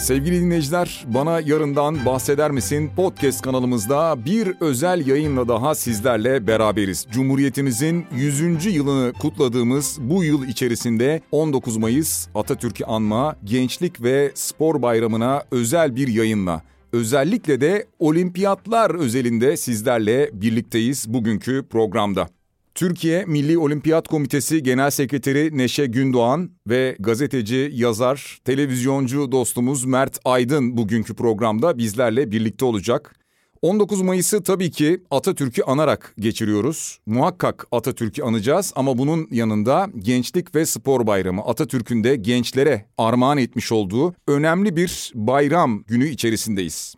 [0.00, 2.90] Sevgili dinleyiciler, bana yarından bahseder misin?
[2.96, 7.06] Podcast kanalımızda bir özel yayınla daha sizlerle beraberiz.
[7.10, 8.66] Cumhuriyetimizin 100.
[8.66, 16.08] yılını kutladığımız bu yıl içerisinde 19 Mayıs Atatürk'ü anma Gençlik ve Spor Bayramı'na özel bir
[16.08, 16.62] yayınla
[16.92, 22.28] Özellikle de olimpiyatlar özelinde sizlerle birlikteyiz bugünkü programda.
[22.80, 30.76] Türkiye Milli Olimpiyat Komitesi Genel Sekreteri Neşe Gündoğan ve gazeteci, yazar, televizyoncu dostumuz Mert Aydın
[30.76, 33.14] bugünkü programda bizlerle birlikte olacak.
[33.62, 36.98] 19 Mayıs'ı tabii ki Atatürk'ü anarak geçiriyoruz.
[37.06, 43.72] Muhakkak Atatürk'ü anacağız ama bunun yanında Gençlik ve Spor Bayramı Atatürk'ün de gençlere armağan etmiş
[43.72, 46.94] olduğu önemli bir bayram günü içerisindeyiz.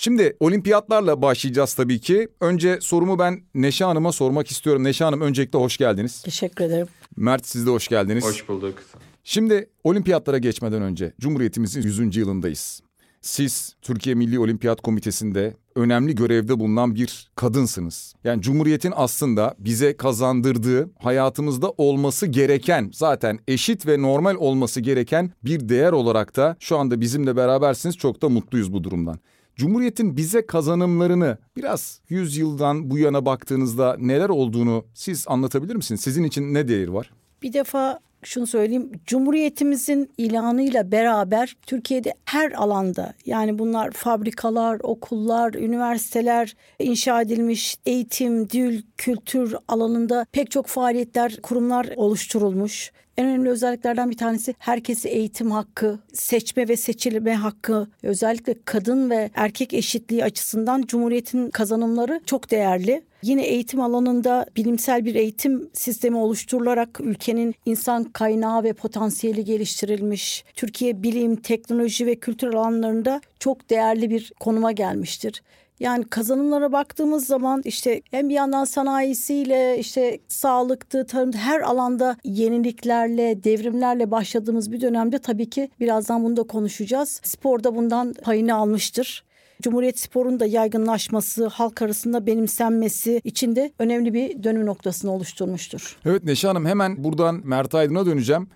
[0.00, 2.28] Şimdi olimpiyatlarla başlayacağız tabii ki.
[2.40, 4.84] Önce sorumu ben Neşe Hanım'a sormak istiyorum.
[4.84, 6.22] Neşe Hanım öncelikle hoş geldiniz.
[6.22, 6.86] Teşekkür ederim.
[7.16, 8.24] Mert siz de hoş geldiniz.
[8.24, 8.82] Hoş bulduk.
[9.24, 12.16] Şimdi olimpiyatlara geçmeden önce Cumhuriyetimizin 100.
[12.16, 12.80] yılındayız.
[13.20, 18.14] Siz Türkiye Milli Olimpiyat Komitesi'nde önemli görevde bulunan bir kadınsınız.
[18.24, 25.68] Yani Cumhuriyet'in aslında bize kazandırdığı hayatımızda olması gereken zaten eşit ve normal olması gereken bir
[25.68, 27.96] değer olarak da şu anda bizimle berabersiniz.
[27.96, 29.20] Çok da mutluyuz bu durumdan.
[29.58, 36.00] Cumhuriyet'in bize kazanımlarını biraz 100 yıldan bu yana baktığınızda neler olduğunu siz anlatabilir misiniz?
[36.00, 37.10] Sizin için ne değeri var?
[37.42, 38.92] Bir defa şunu söyleyeyim.
[39.06, 48.82] Cumhuriyetimizin ilanıyla beraber Türkiye'de her alanda yani bunlar fabrikalar, okullar, üniversiteler inşa edilmiş, eğitim, dil,
[48.96, 52.92] kültür alanında pek çok faaliyetler, kurumlar oluşturulmuş.
[53.18, 59.30] En önemli özelliklerden bir tanesi herkesi eğitim hakkı, seçme ve seçilme hakkı, özellikle kadın ve
[59.34, 63.02] erkek eşitliği açısından Cumhuriyet'in kazanımları çok değerli.
[63.22, 70.44] Yine eğitim alanında bilimsel bir eğitim sistemi oluşturularak ülkenin insan kaynağı ve potansiyeli geliştirilmiş.
[70.54, 75.42] Türkiye bilim, teknoloji ve kültür alanlarında çok değerli bir konuma gelmiştir.
[75.80, 83.44] Yani kazanımlara baktığımız zaman işte hem bir yandan sanayisiyle işte sağlıktı, tarım her alanda yeniliklerle,
[83.44, 87.20] devrimlerle başladığımız bir dönemde tabii ki birazdan bunu da konuşacağız.
[87.24, 89.24] Sporda bundan payını almıştır.
[89.62, 95.96] Cumhuriyet sporun da yaygınlaşması, halk arasında benimsenmesi için de önemli bir dönüm noktasını oluşturmuştur.
[96.04, 98.48] Evet Neşe Hanım hemen buradan Mert Aydın'a döneceğim.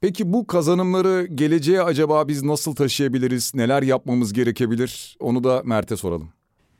[0.00, 3.54] Peki bu kazanımları geleceğe acaba biz nasıl taşıyabiliriz?
[3.54, 5.16] Neler yapmamız gerekebilir?
[5.20, 6.28] Onu da Mert'e soralım.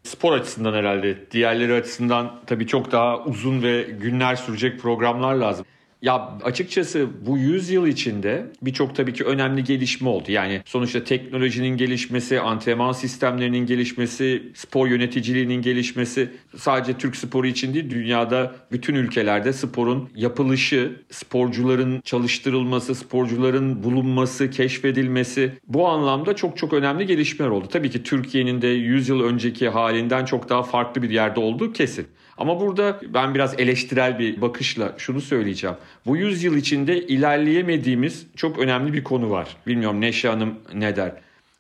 [0.02, 1.30] Spor açısından herhalde.
[1.30, 5.66] Diğerleri açısından tabii çok daha uzun ve günler sürecek programlar lazım.
[6.02, 10.32] Ya açıkçası bu 100 yıl içinde birçok tabii ki önemli gelişme oldu.
[10.32, 17.90] Yani sonuçta teknolojinin gelişmesi, antrenman sistemlerinin gelişmesi, spor yöneticiliğinin gelişmesi sadece Türk sporu için değil
[17.90, 27.06] dünyada bütün ülkelerde sporun yapılışı, sporcuların çalıştırılması, sporcuların bulunması, keşfedilmesi bu anlamda çok çok önemli
[27.06, 27.68] gelişmeler oldu.
[27.72, 32.06] Tabii ki Türkiye'nin de 100 yıl önceki halinden çok daha farklı bir yerde olduğu kesin.
[32.38, 35.76] Ama burada ben biraz eleştirel bir bakışla şunu söyleyeceğim.
[36.06, 39.56] Bu yüzyıl içinde ilerleyemediğimiz çok önemli bir konu var.
[39.66, 41.12] Bilmiyorum Neşe Hanım ne der?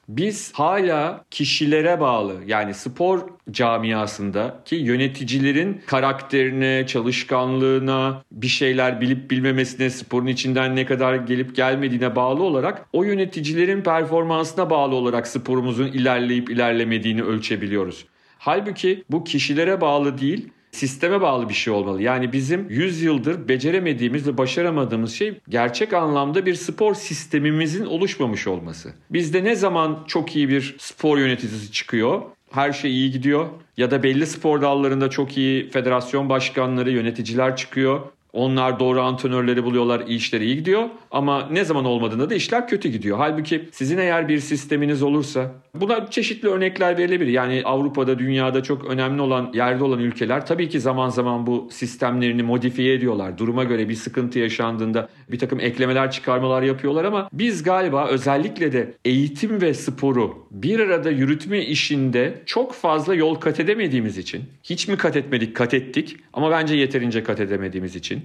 [0.08, 9.90] Biz hala kişilere bağlı yani spor camiasında ki yöneticilerin karakterine, çalışkanlığına, bir şeyler bilip bilmemesine,
[9.90, 16.50] sporun içinden ne kadar gelip gelmediğine bağlı olarak o yöneticilerin performansına bağlı olarak sporumuzun ilerleyip
[16.50, 18.06] ilerlemediğini ölçebiliyoruz.
[18.38, 22.02] Halbuki bu kişilere bağlı değil, sisteme bağlı bir şey olmalı.
[22.02, 28.92] Yani bizim 100 yıldır beceremediğimiz ve başaramadığımız şey gerçek anlamda bir spor sistemimizin oluşmamış olması.
[29.10, 33.46] Bizde ne zaman çok iyi bir spor yöneticisi çıkıyor, her şey iyi gidiyor
[33.76, 38.00] ya da belli spor dallarında çok iyi federasyon başkanları, yöneticiler çıkıyor.
[38.32, 40.88] Onlar doğru antrenörleri buluyorlar, işleri iyi gidiyor.
[41.10, 43.18] Ama ne zaman olmadığında da işler kötü gidiyor.
[43.18, 47.32] Halbuki sizin eğer bir sisteminiz olursa, buna çeşitli örnekler verilebilir.
[47.32, 52.42] Yani Avrupa'da, dünyada çok önemli olan yerde olan ülkeler tabii ki zaman zaman bu sistemlerini
[52.42, 53.38] modifiye ediyorlar.
[53.38, 58.94] Duruma göre bir sıkıntı yaşandığında bir takım eklemeler, çıkarmalar yapıyorlar ama biz galiba özellikle de
[59.04, 64.96] eğitim ve sporu bir arada yürütme işinde çok fazla yol kat edemediğimiz için, hiç mi
[64.96, 68.21] kat etmedik, kat ettik ama bence yeterince kat edemediğimiz için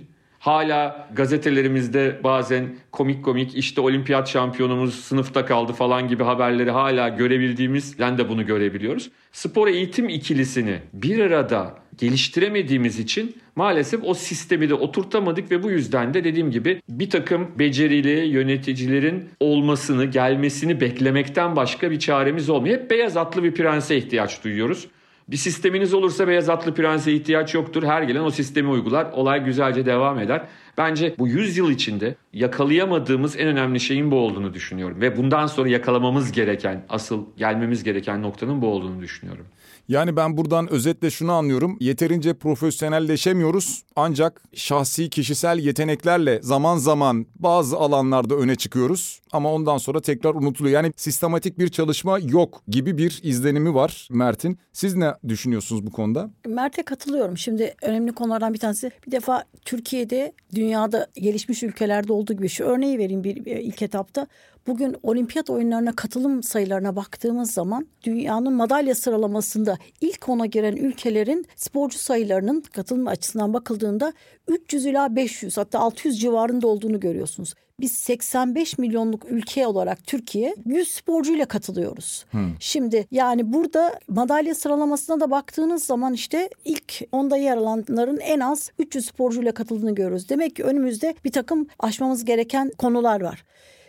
[0.47, 8.17] Hala gazetelerimizde bazen komik komik işte olimpiyat şampiyonumuz sınıfta kaldı falan gibi haberleri hala görebildiğimizden
[8.17, 9.09] de bunu görebiliyoruz.
[9.31, 16.13] Spor eğitim ikilisini bir arada geliştiremediğimiz için maalesef o sistemi de oturtamadık ve bu yüzden
[16.13, 22.79] de dediğim gibi bir takım becerili yöneticilerin olmasını, gelmesini beklemekten başka bir çaremiz olmuyor.
[22.79, 24.87] Hep beyaz atlı bir prense ihtiyaç duyuyoruz.
[25.27, 27.83] Bir sisteminiz olursa beyaz atlı prense ihtiyaç yoktur.
[27.83, 29.11] Her gelen o sistemi uygular.
[29.11, 30.47] Olay güzelce devam eder.
[30.77, 35.01] Bence bu 100 yıl içinde yakalayamadığımız en önemli şeyin bu olduğunu düşünüyorum.
[35.01, 39.45] Ve bundan sonra yakalamamız gereken, asıl gelmemiz gereken noktanın bu olduğunu düşünüyorum.
[39.87, 41.77] Yani ben buradan özetle şunu anlıyorum.
[41.79, 50.01] Yeterince profesyonelleşemiyoruz ancak şahsi kişisel yeteneklerle zaman zaman bazı alanlarda öne çıkıyoruz ama ondan sonra
[50.01, 50.75] tekrar unutuluyor.
[50.75, 54.59] Yani sistematik bir çalışma yok gibi bir izlenimi var Mert'in.
[54.73, 56.29] Siz ne düşünüyorsunuz bu konuda?
[56.47, 57.37] Mert'e katılıyorum.
[57.37, 62.97] Şimdi önemli konulardan bir tanesi bir defa Türkiye'de dünyada gelişmiş ülkelerde olduğu gibi şu örneği
[62.97, 64.27] vereyim bir, ilk etapta.
[64.67, 71.97] Bugün olimpiyat oyunlarına katılım sayılarına baktığımız zaman dünyanın madalya sıralamasında ilk ona giren ülkelerin sporcu
[71.97, 74.13] sayılarının katılım açısından bakıldığında
[74.47, 77.53] 300 ila 500 hatta 600 civarında olduğunu görüyorsunuz.
[77.79, 82.25] Biz 85 milyonluk ülke olarak Türkiye 100 sporcuyla katılıyoruz.
[82.31, 82.55] Hmm.
[82.59, 88.71] Şimdi yani burada madalya sıralamasına da baktığınız zaman işte ilk onda yer alanların en az
[88.79, 90.29] 300 sporcuyla katıldığını görüyoruz.
[90.29, 93.43] Demek ki önümüzde bir takım aşmamız gereken konular var.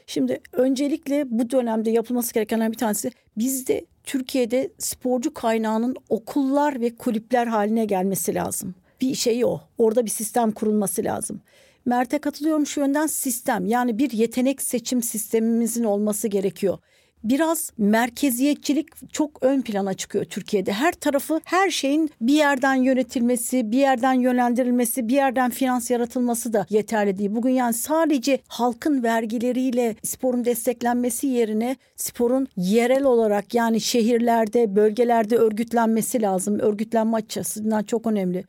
[0.08, 7.46] Şimdi öncelikle bu dönemde yapılması gerekenler bir tanesi bizde Türkiye'de sporcu kaynağının okullar ve kulüpler
[7.46, 8.74] haline gelmesi lazım.
[9.00, 9.60] Bir şey o.
[9.78, 11.40] Orada bir sistem kurulması lazım.
[11.86, 16.78] Mert'e katılıyorum şu yönden sistem yani bir yetenek seçim sistemimizin olması gerekiyor
[17.24, 20.72] biraz merkeziyetçilik çok ön plana çıkıyor Türkiye'de.
[20.72, 26.66] Her tarafı her şeyin bir yerden yönetilmesi, bir yerden yönlendirilmesi, bir yerden finans yaratılması da
[26.70, 27.34] yeterli değil.
[27.34, 36.22] Bugün yani sadece halkın vergileriyle sporun desteklenmesi yerine sporun yerel olarak yani şehirlerde, bölgelerde örgütlenmesi
[36.22, 36.58] lazım.
[36.58, 38.44] Örgütlenme açısından çok önemli.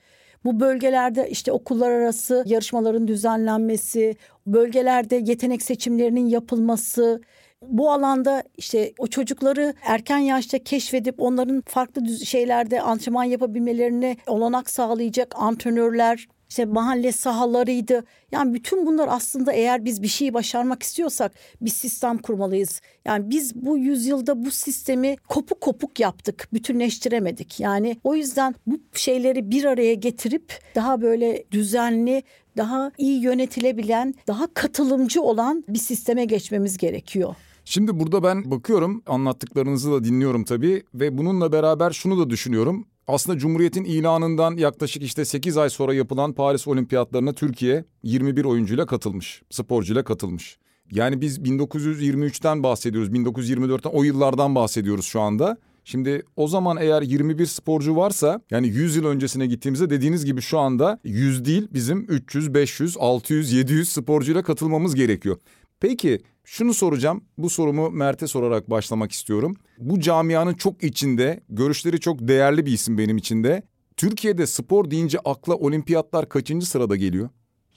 [0.45, 4.15] Bu bölgelerde işte okullar arası yarışmaların düzenlenmesi,
[4.47, 7.21] bölgelerde yetenek seçimlerinin yapılması,
[7.69, 15.33] bu alanda işte o çocukları erken yaşta keşfedip onların farklı şeylerde antrenman yapabilmelerine olanak sağlayacak
[15.37, 18.03] antrenörler, işte mahalle sahalarıydı.
[18.31, 22.81] Yani bütün bunlar aslında eğer biz bir şeyi başarmak istiyorsak bir sistem kurmalıyız.
[23.05, 27.59] Yani biz bu yüzyılda bu sistemi kopuk kopuk yaptık, bütünleştiremedik.
[27.59, 32.23] Yani o yüzden bu şeyleri bir araya getirip daha böyle düzenli,
[32.57, 37.35] daha iyi yönetilebilen, daha katılımcı olan bir sisteme geçmemiz gerekiyor.
[37.71, 42.85] Şimdi burada ben bakıyorum anlattıklarınızı da dinliyorum tabii ve bununla beraber şunu da düşünüyorum.
[43.07, 49.41] Aslında Cumhuriyet'in ilanından yaklaşık işte 8 ay sonra yapılan Paris Olimpiyatlarına Türkiye 21 oyuncuyla katılmış,
[49.49, 50.57] sporcuyla katılmış.
[50.91, 55.57] Yani biz 1923'ten bahsediyoruz, 1924'ten o yıllardan bahsediyoruz şu anda.
[55.83, 60.59] Şimdi o zaman eğer 21 sporcu varsa yani 100 yıl öncesine gittiğimizde dediğiniz gibi şu
[60.59, 65.37] anda 100 değil bizim 300, 500, 600, 700 sporcuyla katılmamız gerekiyor.
[65.79, 67.23] Peki şunu soracağım.
[67.37, 69.55] Bu sorumu Mert'e sorarak başlamak istiyorum.
[69.77, 73.63] Bu camianın çok içinde, görüşleri çok değerli bir isim benim için de.
[73.97, 77.29] Türkiye'de spor deyince akla olimpiyatlar kaçıncı sırada geliyor?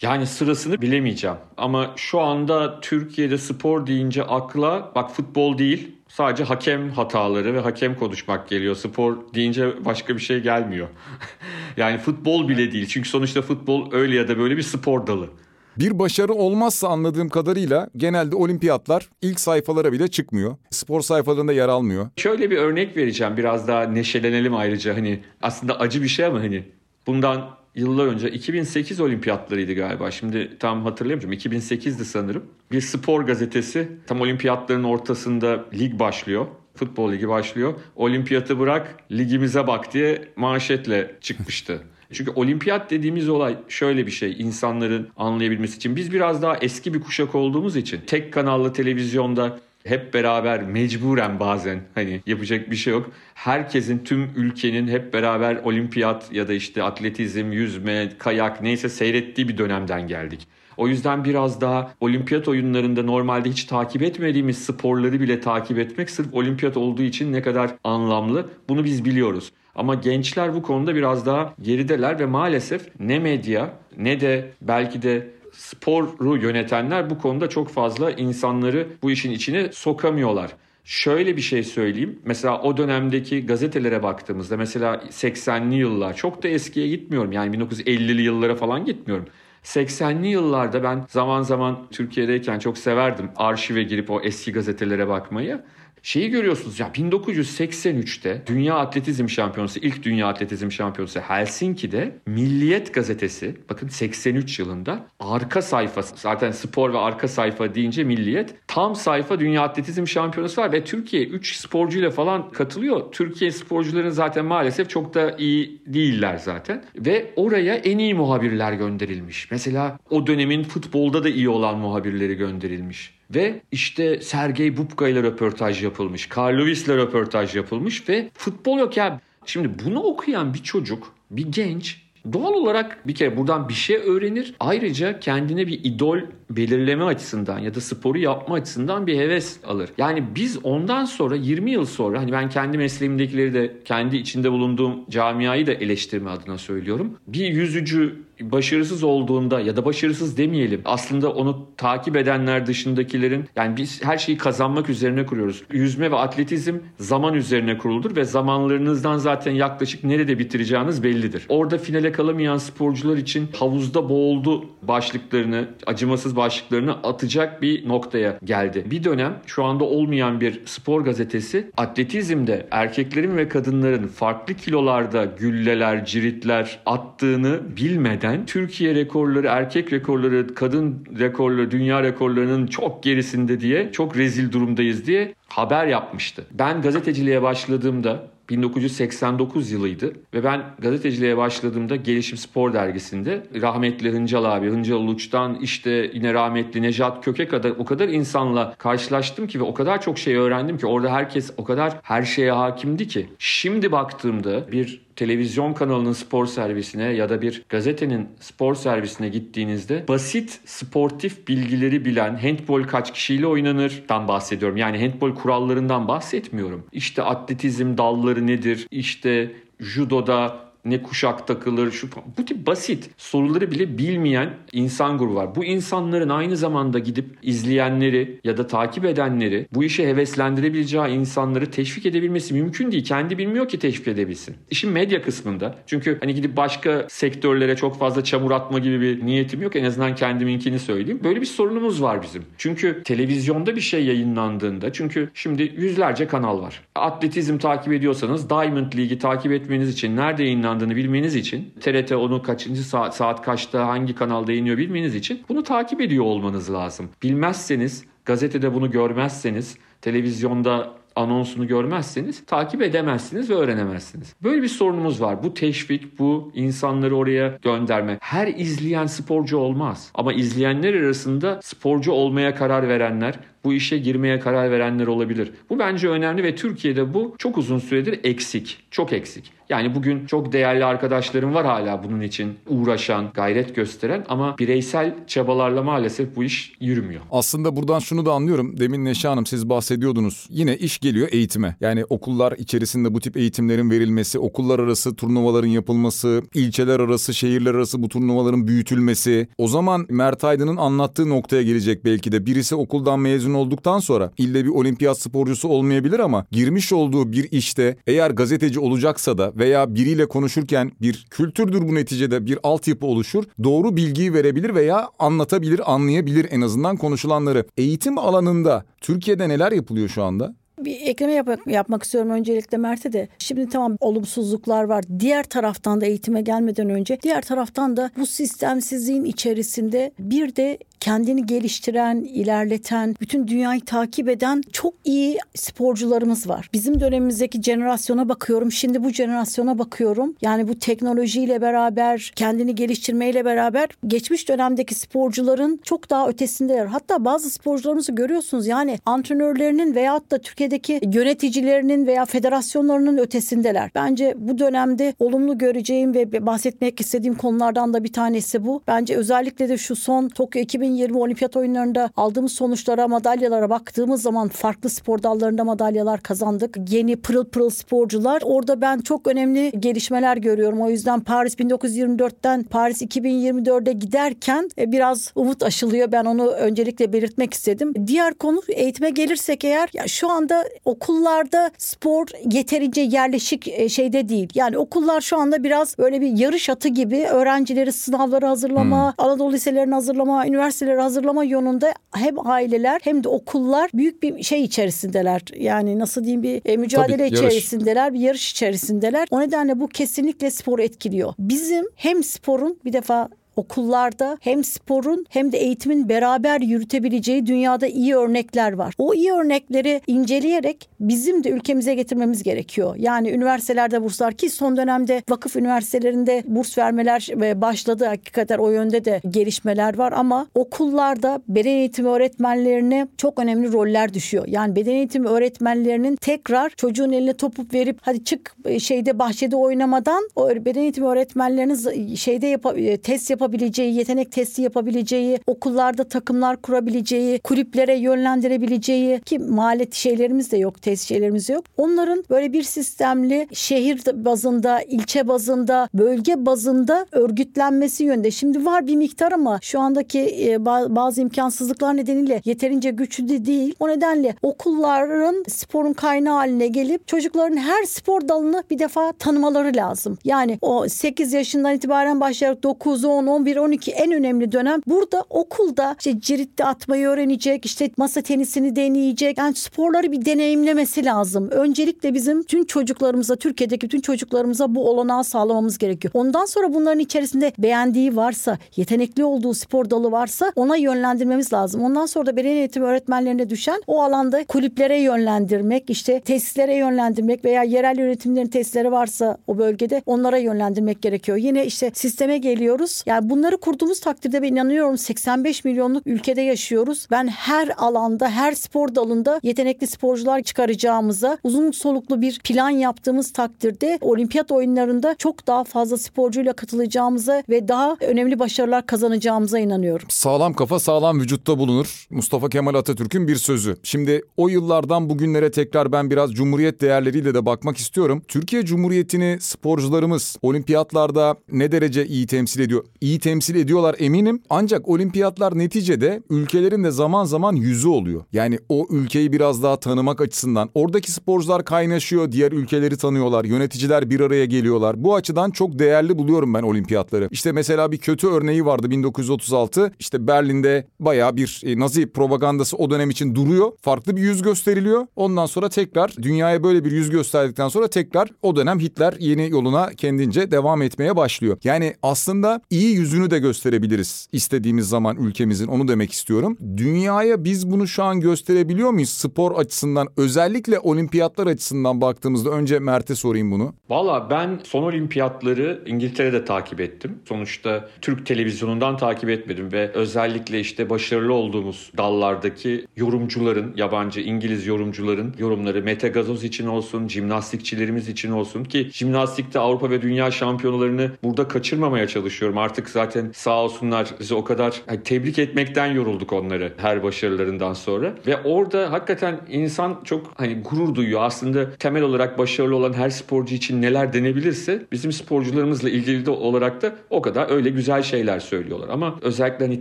[0.02, 1.36] Yani sırasını bilemeyeceğim.
[1.56, 7.98] Ama şu anda Türkiye'de spor deyince akla bak futbol değil sadece hakem hataları ve hakem
[7.98, 8.74] konuşmak geliyor.
[8.74, 10.88] Spor deyince başka bir şey gelmiyor.
[11.76, 12.86] yani futbol bile değil.
[12.86, 15.30] Çünkü sonuçta futbol öyle ya da böyle bir spor dalı.
[15.78, 20.56] Bir başarı olmazsa anladığım kadarıyla genelde olimpiyatlar ilk sayfalara bile çıkmıyor.
[20.70, 22.08] Spor sayfalarında yer almıyor.
[22.16, 26.64] Şöyle bir örnek vereceğim biraz daha neşelenelim ayrıca hani aslında acı bir şey ama hani
[27.06, 30.10] bundan yıllar önce 2008 olimpiyatlarıydı galiba.
[30.10, 31.32] Şimdi tam hatırlayamayacağım.
[31.32, 32.44] 2008'di sanırım.
[32.72, 36.46] Bir spor gazetesi tam olimpiyatların ortasında lig başlıyor.
[36.74, 37.74] Futbol ligi başlıyor.
[37.96, 41.82] Olimpiyatı bırak ligimize bak diye manşetle çıkmıştı.
[42.12, 45.96] Çünkü olimpiyat dediğimiz olay şöyle bir şey insanların anlayabilmesi için.
[45.96, 51.80] Biz biraz daha eski bir kuşak olduğumuz için tek kanallı televizyonda hep beraber mecburen bazen
[51.94, 53.10] hani yapacak bir şey yok.
[53.34, 59.58] Herkesin tüm ülkenin hep beraber olimpiyat ya da işte atletizm, yüzme, kayak neyse seyrettiği bir
[59.58, 60.48] dönemden geldik.
[60.76, 66.34] O yüzden biraz daha olimpiyat oyunlarında normalde hiç takip etmediğimiz sporları bile takip etmek sırf
[66.34, 69.52] olimpiyat olduğu için ne kadar anlamlı bunu biz biliyoruz.
[69.74, 75.30] Ama gençler bu konuda biraz daha gerideler ve maalesef ne medya ne de belki de
[75.52, 80.50] sporu yönetenler bu konuda çok fazla insanları bu işin içine sokamıyorlar.
[80.84, 82.18] Şöyle bir şey söyleyeyim.
[82.24, 87.32] Mesela o dönemdeki gazetelere baktığımızda mesela 80'li yıllar çok da eskiye gitmiyorum.
[87.32, 89.26] Yani 1950'li yıllara falan gitmiyorum.
[89.64, 95.62] 80'li yıllarda ben zaman zaman Türkiye'deyken çok severdim arşive girip o eski gazetelere bakmayı.
[96.02, 103.88] Şeyi görüyorsunuz ya 1983'te Dünya Atletizm Şampiyonası, ilk Dünya Atletizm Şampiyonası Helsinki'de Milliyet Gazetesi bakın
[103.88, 110.06] 83 yılında arka sayfa zaten spor ve arka sayfa deyince Milliyet tam sayfa Dünya Atletizm
[110.06, 113.12] Şampiyonası var ve Türkiye 3 sporcuyla falan katılıyor.
[113.12, 119.50] Türkiye sporcuların zaten maalesef çok da iyi değiller zaten ve oraya en iyi muhabirler gönderilmiş.
[119.50, 123.21] Mesela o dönemin futbolda da iyi olan muhabirleri gönderilmiş.
[123.34, 126.28] Ve işte Sergey Bubka ile röportaj yapılmış.
[126.36, 129.20] Carl Lewis ile röportaj yapılmış ve futbol yok ya.
[129.46, 134.54] Şimdi bunu okuyan bir çocuk, bir genç Doğal olarak bir kere buradan bir şey öğrenir.
[134.60, 136.18] Ayrıca kendine bir idol
[136.50, 139.90] belirleme açısından ya da sporu yapma açısından bir heves alır.
[139.98, 145.10] Yani biz ondan sonra 20 yıl sonra hani ben kendi mesleğimdekileri de kendi içinde bulunduğum
[145.10, 147.18] camiayı da eleştirme adına söylüyorum.
[147.26, 150.80] Bir yüzücü başarısız olduğunda ya da başarısız demeyelim.
[150.84, 155.62] Aslında onu takip edenler dışındakilerin yani biz her şeyi kazanmak üzerine kuruyoruz.
[155.72, 161.46] Yüzme ve atletizm zaman üzerine kuruldur ve zamanlarınızdan zaten yaklaşık nerede bitireceğiniz bellidir.
[161.48, 168.84] Orada finale kalamayan sporcular için havuzda boğuldu başlıklarını, acımasız başlıklarını atacak bir noktaya geldi.
[168.90, 176.04] Bir dönem şu anda olmayan bir spor gazetesi atletizmde erkeklerin ve kadınların farklı kilolarda gülleler,
[176.04, 184.16] ciritler attığını bilmeden Türkiye rekorları, erkek rekorları, kadın rekorları, dünya rekorlarının çok gerisinde diye çok
[184.16, 186.44] rezil durumdayız diye haber yapmıştı.
[186.50, 194.70] Ben gazeteciliğe başladığımda 1989 yılıydı ve ben gazeteciliğe başladığımda Gelişim Spor dergisinde rahmetli Hıncal abi,
[194.70, 199.74] Hıncal Uluç'tan işte yine rahmetli Nejat Köke kadar o kadar insanla karşılaştım ki ve o
[199.74, 203.26] kadar çok şey öğrendim ki orada herkes o kadar her şeye hakimdi ki.
[203.38, 210.60] Şimdi baktığımda bir televizyon kanalının spor servisine ya da bir gazetenin spor servisine gittiğinizde basit
[210.64, 214.76] sportif bilgileri bilen handbol kaç kişiyle oynanırdan bahsediyorum.
[214.76, 216.86] Yani handbol kurallarından bahsetmiyorum.
[216.92, 218.86] İşte atletizm dalları nedir?
[218.90, 222.08] İşte judoda ne kuşak takılır şu
[222.38, 225.54] bu tip basit soruları bile bilmeyen insan grubu var.
[225.54, 232.06] Bu insanların aynı zamanda gidip izleyenleri ya da takip edenleri bu işe heveslendirebileceği insanları teşvik
[232.06, 233.04] edebilmesi mümkün değil.
[233.04, 234.56] Kendi bilmiyor ki teşvik edebilsin.
[234.70, 235.74] İşin medya kısmında.
[235.86, 239.76] Çünkü hani gidip başka sektörlere çok fazla çamur atma gibi bir niyetim yok.
[239.76, 241.20] En azından kendiminkini söyleyeyim.
[241.24, 242.44] Böyle bir sorunumuz var bizim.
[242.58, 246.80] Çünkü televizyonda bir şey yayınlandığında çünkü şimdi yüzlerce kanal var.
[246.94, 252.42] Atletizm takip ediyorsanız Diamond League'i takip etmeniz için nerede yayınlandığını yayınlandığını bilmeniz için TRT onu
[252.42, 257.08] kaçıncı saat, saat kaçta hangi kanalda yayınlıyor bilmeniz için bunu takip ediyor olmanız lazım.
[257.22, 264.34] Bilmezseniz gazetede bunu görmezseniz televizyonda anonsunu görmezseniz takip edemezsiniz ve öğrenemezsiniz.
[264.42, 265.42] Böyle bir sorunumuz var.
[265.42, 268.18] Bu teşvik, bu insanları oraya gönderme.
[268.20, 270.10] Her izleyen sporcu olmaz.
[270.14, 275.50] Ama izleyenler arasında sporcu olmaya karar verenler, bu işe girmeye karar verenler olabilir.
[275.70, 278.78] Bu bence önemli ve Türkiye'de bu çok uzun süredir eksik.
[278.90, 279.52] Çok eksik.
[279.72, 285.82] Yani bugün çok değerli arkadaşlarım var hala bunun için uğraşan, gayret gösteren ama bireysel çabalarla
[285.82, 287.20] maalesef bu iş yürümüyor.
[287.30, 288.80] Aslında buradan şunu da anlıyorum.
[288.80, 290.46] Demin Neşe Hanım siz bahsediyordunuz.
[290.50, 291.76] Yine iş geliyor eğitime.
[291.80, 298.02] Yani okullar içerisinde bu tip eğitimlerin verilmesi, okullar arası turnuvaların yapılması, ilçeler arası, şehirler arası
[298.02, 299.48] bu turnuvaların büyütülmesi.
[299.58, 302.46] O zaman Mert Aydın'ın anlattığı noktaya gelecek belki de.
[302.46, 307.96] Birisi okuldan mezun olduktan sonra ille bir olimpiyat sporcusu olmayabilir ama girmiş olduğu bir işte
[308.06, 313.44] eğer gazeteci olacaksa da veya biriyle konuşurken bir kültürdür bu neticede bir altyapı oluşur.
[313.64, 317.64] Doğru bilgiyi verebilir veya anlatabilir, anlayabilir en azından konuşulanları.
[317.76, 320.54] Eğitim alanında Türkiye'de neler yapılıyor şu anda?
[320.84, 323.28] bir ekleme yap yapmak istiyorum öncelikle Mert'e de.
[323.38, 325.04] Şimdi tamam olumsuzluklar var.
[325.18, 331.46] Diğer taraftan da eğitime gelmeden önce diğer taraftan da bu sistemsizliğin içerisinde bir de kendini
[331.46, 336.68] geliştiren, ilerleten, bütün dünyayı takip eden çok iyi sporcularımız var.
[336.72, 338.72] Bizim dönemimizdeki jenerasyona bakıyorum.
[338.72, 340.34] Şimdi bu jenerasyona bakıyorum.
[340.42, 346.86] Yani bu teknolojiyle beraber, kendini geliştirmeyle beraber geçmiş dönemdeki sporcuların çok daha ötesindeler.
[346.86, 348.66] Hatta bazı sporcularımızı görüyorsunuz.
[348.66, 353.90] Yani antrenörlerinin veyahut da Türkiye'deki yöneticilerinin veya federasyonlarının ötesindeler.
[353.94, 358.82] Bence bu dönemde olumlu göreceğim ve bahsetmek istediğim konulardan da bir tanesi bu.
[358.86, 364.48] Bence özellikle de şu son Tokyo 2020 2020 olimpiyat oyunlarında aldığımız sonuçlara, madalyalara baktığımız zaman
[364.48, 366.76] farklı spor dallarında madalyalar kazandık.
[366.88, 368.42] Yeni pırıl pırıl sporcular.
[368.44, 370.80] Orada ben çok önemli gelişmeler görüyorum.
[370.80, 376.12] O yüzden Paris 1924'ten Paris 2024'e giderken e, biraz umut aşılıyor.
[376.12, 377.94] Ben onu öncelikle belirtmek istedim.
[378.06, 384.48] Diğer konu eğitime gelirsek eğer ya şu anda okullarda spor yeterince yerleşik e, şeyde değil.
[384.54, 389.24] Yani okullar şu anda biraz böyle bir yarış atı gibi öğrencileri sınavlara hazırlama, hmm.
[389.26, 390.44] Anadolu liselerini hazırlama,
[390.82, 395.42] üniversiteleri hazırlama yolunda hem aileler hem de okullar büyük bir şey içerisindeler.
[395.56, 398.14] Yani nasıl diyeyim bir e, mücadele Tabii, içerisindeler, yarış.
[398.14, 399.28] bir yarış içerisindeler.
[399.30, 401.34] O nedenle bu kesinlikle sporu etkiliyor.
[401.38, 408.16] Bizim hem sporun bir defa okullarda hem sporun hem de eğitimin beraber yürütebileceği dünyada iyi
[408.16, 408.94] örnekler var.
[408.98, 412.94] O iyi örnekleri inceleyerek bizim de ülkemize getirmemiz gerekiyor.
[412.98, 417.28] Yani üniversitelerde burslar ki son dönemde vakıf üniversitelerinde burs vermeler
[417.60, 418.04] başladı.
[418.04, 424.44] Hakikaten o yönde de gelişmeler var ama okullarda beden eğitimi öğretmenlerine çok önemli roller düşüyor.
[424.48, 430.50] Yani beden eğitimi öğretmenlerinin tekrar çocuğun eline topu verip hadi çık şeyde bahçede oynamadan o
[430.50, 432.66] beden eğitimi öğretmenlerinin şeyde yap
[433.02, 440.56] test yap yapabileceği, yetenek testi yapabileceği, okullarda takımlar kurabileceği, kulüplere yönlendirebileceği ki maliyet şeylerimiz de
[440.56, 441.64] yok, test şeylerimiz yok.
[441.76, 448.30] Onların böyle bir sistemli şehir bazında, ilçe bazında, bölge bazında örgütlenmesi yönde.
[448.30, 453.74] Şimdi var bir miktar ama şu andaki e, bazı imkansızlıklar nedeniyle yeterince güçlü değil.
[453.80, 460.18] O nedenle okulların sporun kaynağı haline gelip çocukların her spor dalını bir defa tanımaları lazım.
[460.24, 464.80] Yani o 8 yaşından itibaren başlayarak 9, 10, 11, 12 en önemli dönem.
[464.86, 469.38] Burada okulda işte ciritte atmayı öğrenecek, işte masa tenisini deneyecek.
[469.38, 471.50] Yani sporları bir deneyimlemesi lazım.
[471.50, 476.12] Öncelikle bizim tüm çocuklarımıza, Türkiye'deki bütün çocuklarımıza bu olanağı sağlamamız gerekiyor.
[476.14, 481.82] Ondan sonra bunların içerisinde beğendiği varsa, yetenekli olduğu spor dalı varsa ona yönlendirmemiz lazım.
[481.82, 487.62] Ondan sonra da beden eğitimi öğretmenlerine düşen o alanda kulüplere yönlendirmek, işte tesislere yönlendirmek veya
[487.62, 491.38] yerel yönetimlerin tesisleri varsa o bölgede onlara yönlendirmek gerekiyor.
[491.38, 493.02] Yine işte sisteme geliyoruz.
[493.06, 497.06] Yani bunları kurduğumuz takdirde ben inanıyorum 85 milyonluk ülkede yaşıyoruz.
[497.10, 503.98] Ben her alanda, her spor dalında yetenekli sporcular çıkaracağımıza, uzun soluklu bir plan yaptığımız takdirde
[504.00, 510.06] olimpiyat oyunlarında çok daha fazla sporcuyla katılacağımıza ve daha önemli başarılar kazanacağımıza inanıyorum.
[510.10, 512.06] Sağlam kafa sağlam vücutta bulunur.
[512.10, 513.76] Mustafa Kemal Atatürk'ün bir sözü.
[513.82, 518.22] Şimdi o yıllardan bugünlere tekrar ben biraz Cumhuriyet değerleriyle de bakmak istiyorum.
[518.28, 522.84] Türkiye Cumhuriyeti'ni sporcularımız olimpiyatlarda ne derece iyi temsil ediyor?
[523.00, 524.42] İyi temsil ediyorlar eminim.
[524.50, 528.24] Ancak olimpiyatlar neticede ülkelerin de zaman zaman yüzü oluyor.
[528.32, 534.20] Yani o ülkeyi biraz daha tanımak açısından oradaki sporcular kaynaşıyor, diğer ülkeleri tanıyorlar, yöneticiler bir
[534.20, 535.04] araya geliyorlar.
[535.04, 537.28] Bu açıdan çok değerli buluyorum ben olimpiyatları.
[537.30, 539.92] İşte mesela bir kötü örneği vardı 1936.
[539.98, 543.72] İşte Berlin'de baya bir e, Nazi propagandası o dönem için duruyor.
[543.80, 545.06] Farklı bir yüz gösteriliyor.
[545.16, 549.90] Ondan sonra tekrar dünyaya böyle bir yüz gösterdikten sonra tekrar o dönem Hitler yeni yoluna
[549.96, 551.58] kendince devam etmeye başlıyor.
[551.64, 556.56] Yani aslında iyi yüzünü de gösterebiliriz istediğimiz zaman ülkemizin onu demek istiyorum.
[556.76, 563.14] Dünyaya biz bunu şu an gösterebiliyor muyuz spor açısından özellikle olimpiyatlar açısından baktığımızda önce Mert'e
[563.14, 563.74] sorayım bunu.
[563.88, 567.18] Valla ben son olimpiyatları İngiltere'de takip ettim.
[567.28, 575.34] Sonuçta Türk televizyonundan takip etmedim ve özellikle işte başarılı olduğumuz dallardaki yorumcuların, yabancı İngiliz yorumcuların
[575.38, 581.48] yorumları Mete Gazoz için olsun, jimnastikçilerimiz için olsun ki jimnastikte Avrupa ve Dünya şampiyonalarını burada
[581.48, 582.58] kaçırmamaya çalışıyorum.
[582.58, 588.14] Artık zaten sağ olsunlar bizi o kadar hani tebrik etmekten yorulduk onları her başarılarından sonra.
[588.26, 591.22] Ve orada hakikaten insan çok hani gurur duyuyor.
[591.22, 596.82] Aslında temel olarak başarılı olan her sporcu için neler denebilirse bizim sporcularımızla ilgili de olarak
[596.82, 598.88] da o kadar öyle güzel şeyler söylüyorlar.
[598.88, 599.80] Ama özellikle hani